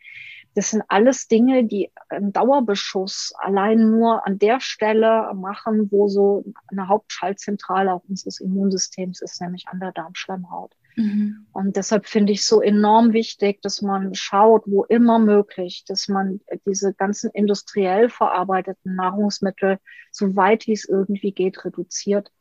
Das 0.55 0.71
sind 0.71 0.83
alles 0.87 1.27
Dinge, 1.27 1.63
die 1.63 1.91
einen 2.09 2.33
Dauerbeschuss 2.33 3.33
allein 3.37 3.91
nur 3.91 4.25
an 4.25 4.39
der 4.39 4.59
Stelle 4.59 5.31
machen, 5.35 5.89
wo 5.91 6.07
so 6.07 6.43
eine 6.67 6.87
Hauptschaltzentrale 6.87 7.93
auch 7.93 8.03
unseres 8.09 8.39
Immunsystems 8.39 9.21
ist, 9.21 9.39
nämlich 9.41 9.67
an 9.67 9.79
der 9.79 9.91
Darmschleimhaut. 9.91 10.75
Mhm. 10.99 11.47
Und 11.53 11.77
deshalb 11.77 12.07
finde 12.07 12.33
ich 12.33 12.45
so 12.45 12.61
enorm 12.61 13.13
wichtig, 13.13 13.61
dass 13.61 13.81
man 13.81 14.13
schaut, 14.15 14.63
wo 14.65 14.83
immer 14.83 15.17
möglich, 15.17 15.85
dass 15.87 16.09
man 16.09 16.41
diese 16.65 16.93
ganzen 16.93 17.31
industriell 17.31 18.09
verarbeiteten 18.09 18.95
Nahrungsmittel, 18.95 19.79
so 20.11 20.35
weit 20.35 20.67
wie 20.67 20.73
es 20.73 20.83
irgendwie 20.83 21.31
geht, 21.31 21.63
reduziert, 21.63 22.31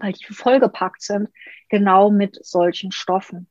weil 0.00 0.12
die 0.12 0.24
vollgepackt 0.24 1.02
sind, 1.02 1.28
genau 1.68 2.10
mit 2.10 2.44
solchen 2.44 2.90
Stoffen. 2.90 3.46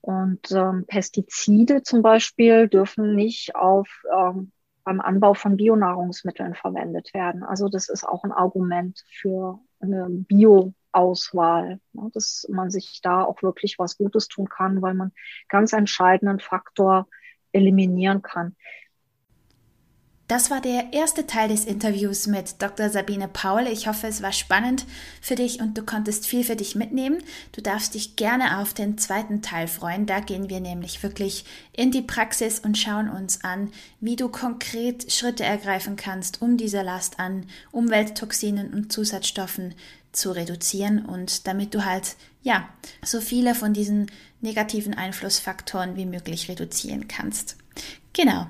Und 0.00 0.50
ähm, 0.52 0.86
Pestizide 0.86 1.82
zum 1.82 2.00
Beispiel 2.00 2.68
dürfen 2.68 3.14
nicht 3.14 3.54
auf 3.54 4.02
ähm, 4.10 4.50
beim 4.82 5.02
Anbau 5.02 5.34
von 5.34 5.58
Bionahrungsmitteln 5.58 6.54
verwendet 6.54 7.12
werden. 7.12 7.42
Also 7.42 7.68
das 7.68 7.90
ist 7.90 8.08
auch 8.08 8.24
ein 8.24 8.32
Argument 8.32 9.04
für 9.20 9.58
eine 9.80 10.06
Bio 10.08 10.72
Auswahl, 10.92 11.80
ne, 11.92 12.10
dass 12.12 12.46
man 12.50 12.70
sich 12.70 13.00
da 13.02 13.22
auch 13.24 13.42
wirklich 13.42 13.78
was 13.78 13.98
Gutes 13.98 14.28
tun 14.28 14.48
kann, 14.48 14.82
weil 14.82 14.94
man 14.94 15.12
ganz 15.48 15.72
entscheidenden 15.72 16.40
Faktor 16.40 17.08
eliminieren 17.52 18.22
kann. 18.22 18.56
Das 20.28 20.50
war 20.50 20.60
der 20.60 20.92
erste 20.92 21.26
Teil 21.26 21.48
des 21.48 21.64
Interviews 21.64 22.26
mit 22.26 22.60
Dr. 22.60 22.90
Sabine 22.90 23.28
Paul. 23.28 23.66
Ich 23.66 23.88
hoffe, 23.88 24.06
es 24.08 24.20
war 24.20 24.32
spannend 24.32 24.84
für 25.22 25.36
dich 25.36 25.58
und 25.58 25.78
du 25.78 25.82
konntest 25.82 26.26
viel 26.26 26.44
für 26.44 26.54
dich 26.54 26.74
mitnehmen. 26.74 27.22
Du 27.52 27.62
darfst 27.62 27.94
dich 27.94 28.16
gerne 28.16 28.58
auf 28.58 28.74
den 28.74 28.98
zweiten 28.98 29.40
Teil 29.40 29.68
freuen. 29.68 30.04
Da 30.04 30.20
gehen 30.20 30.50
wir 30.50 30.60
nämlich 30.60 31.02
wirklich 31.02 31.46
in 31.72 31.92
die 31.92 32.02
Praxis 32.02 32.60
und 32.60 32.76
schauen 32.76 33.08
uns 33.08 33.42
an, 33.42 33.72
wie 34.00 34.16
du 34.16 34.28
konkret 34.28 35.10
Schritte 35.10 35.44
ergreifen 35.44 35.96
kannst, 35.96 36.42
um 36.42 36.58
diese 36.58 36.82
Last 36.82 37.18
an 37.18 37.46
Umwelttoxinen 37.72 38.74
und 38.74 38.92
Zusatzstoffen 38.92 39.74
zu 40.12 40.30
reduzieren 40.32 41.04
und 41.04 41.46
damit 41.46 41.74
du 41.74 41.84
halt, 41.84 42.16
ja, 42.42 42.68
so 43.04 43.20
viele 43.20 43.54
von 43.54 43.72
diesen 43.72 44.10
negativen 44.40 44.94
Einflussfaktoren 44.94 45.96
wie 45.96 46.06
möglich 46.06 46.48
reduzieren 46.48 47.08
kannst. 47.08 47.56
Genau. 48.12 48.48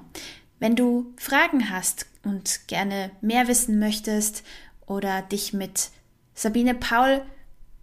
Wenn 0.59 0.77
du 0.77 1.13
Fragen 1.17 1.71
hast 1.71 2.07
und 2.25 2.67
gerne 2.67 3.11
mehr 3.21 3.49
wissen 3.49 3.79
möchtest 3.79 4.43
oder 4.87 5.23
dich 5.23 5.53
mit 5.53 5.91
Sabine 6.35 6.75
Paul 6.75 7.23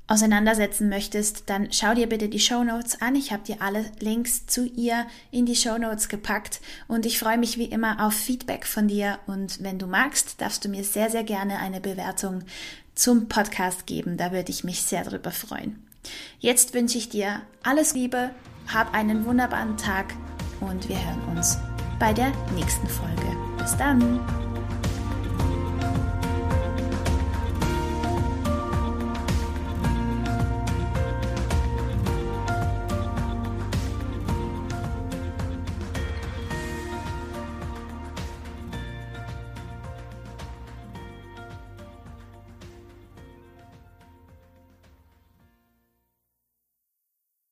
auseinandersetzen 0.08 0.88
möchtest, 0.88 1.50
dann 1.50 1.72
schau 1.72 1.96
dir 1.96 2.08
bitte 2.08 2.30
die 2.30 2.40
Show 2.40 2.64
Notes 2.64 3.02
an. 3.02 3.16
Ich 3.16 3.32
habe 3.32 3.44
dir 3.44 3.62
alle 3.62 3.86
Links 4.00 4.46
zu 4.46 4.66
ihr 4.66 5.08
in 5.32 5.46
die 5.46 5.56
Show 5.56 5.78
Notes 5.78 6.10
gepackt 6.10 6.62
und 6.88 7.06
ich 7.06 7.18
freue 7.18 7.40
mich 7.40 7.58
wie 7.58 7.66
immer 7.66 8.06
auf 8.06 8.14
Feedback 8.14 8.68
von 8.68 8.88
dir 8.88 9.20
und 9.26 9.64
wenn 9.64 9.80
du 9.80 9.88
magst, 9.88 10.42
darfst 10.42 10.64
du 10.64 10.70
mir 10.70 10.84
sehr, 10.84 11.10
sehr 11.10 11.24
gerne 11.24 11.58
eine 11.60 11.82
Bewertung 11.82 12.44
zum 12.96 13.28
Podcast 13.28 13.86
geben. 13.86 14.18
Da 14.18 14.32
würde 14.32 14.52
ich 14.52 14.64
mich 14.64 14.82
sehr 14.82 15.04
darüber 15.04 15.32
freuen. 15.32 15.86
Jetzt 16.40 16.74
wünsche 16.74 16.98
ich 16.98 17.10
dir 17.10 17.42
alles 17.64 17.94
Liebe, 17.94 18.32
hab 18.74 18.94
einen 18.94 19.26
wunderbaren 19.26 19.78
Tag 19.78 20.14
und 20.62 20.88
wir 20.90 20.98
hören 20.98 21.38
uns 21.38 21.58
bei 22.00 22.14
der 22.14 22.32
nächsten 22.56 22.88
Folge. 22.88 23.38
Bis 23.58 23.76
dann! 23.78 24.45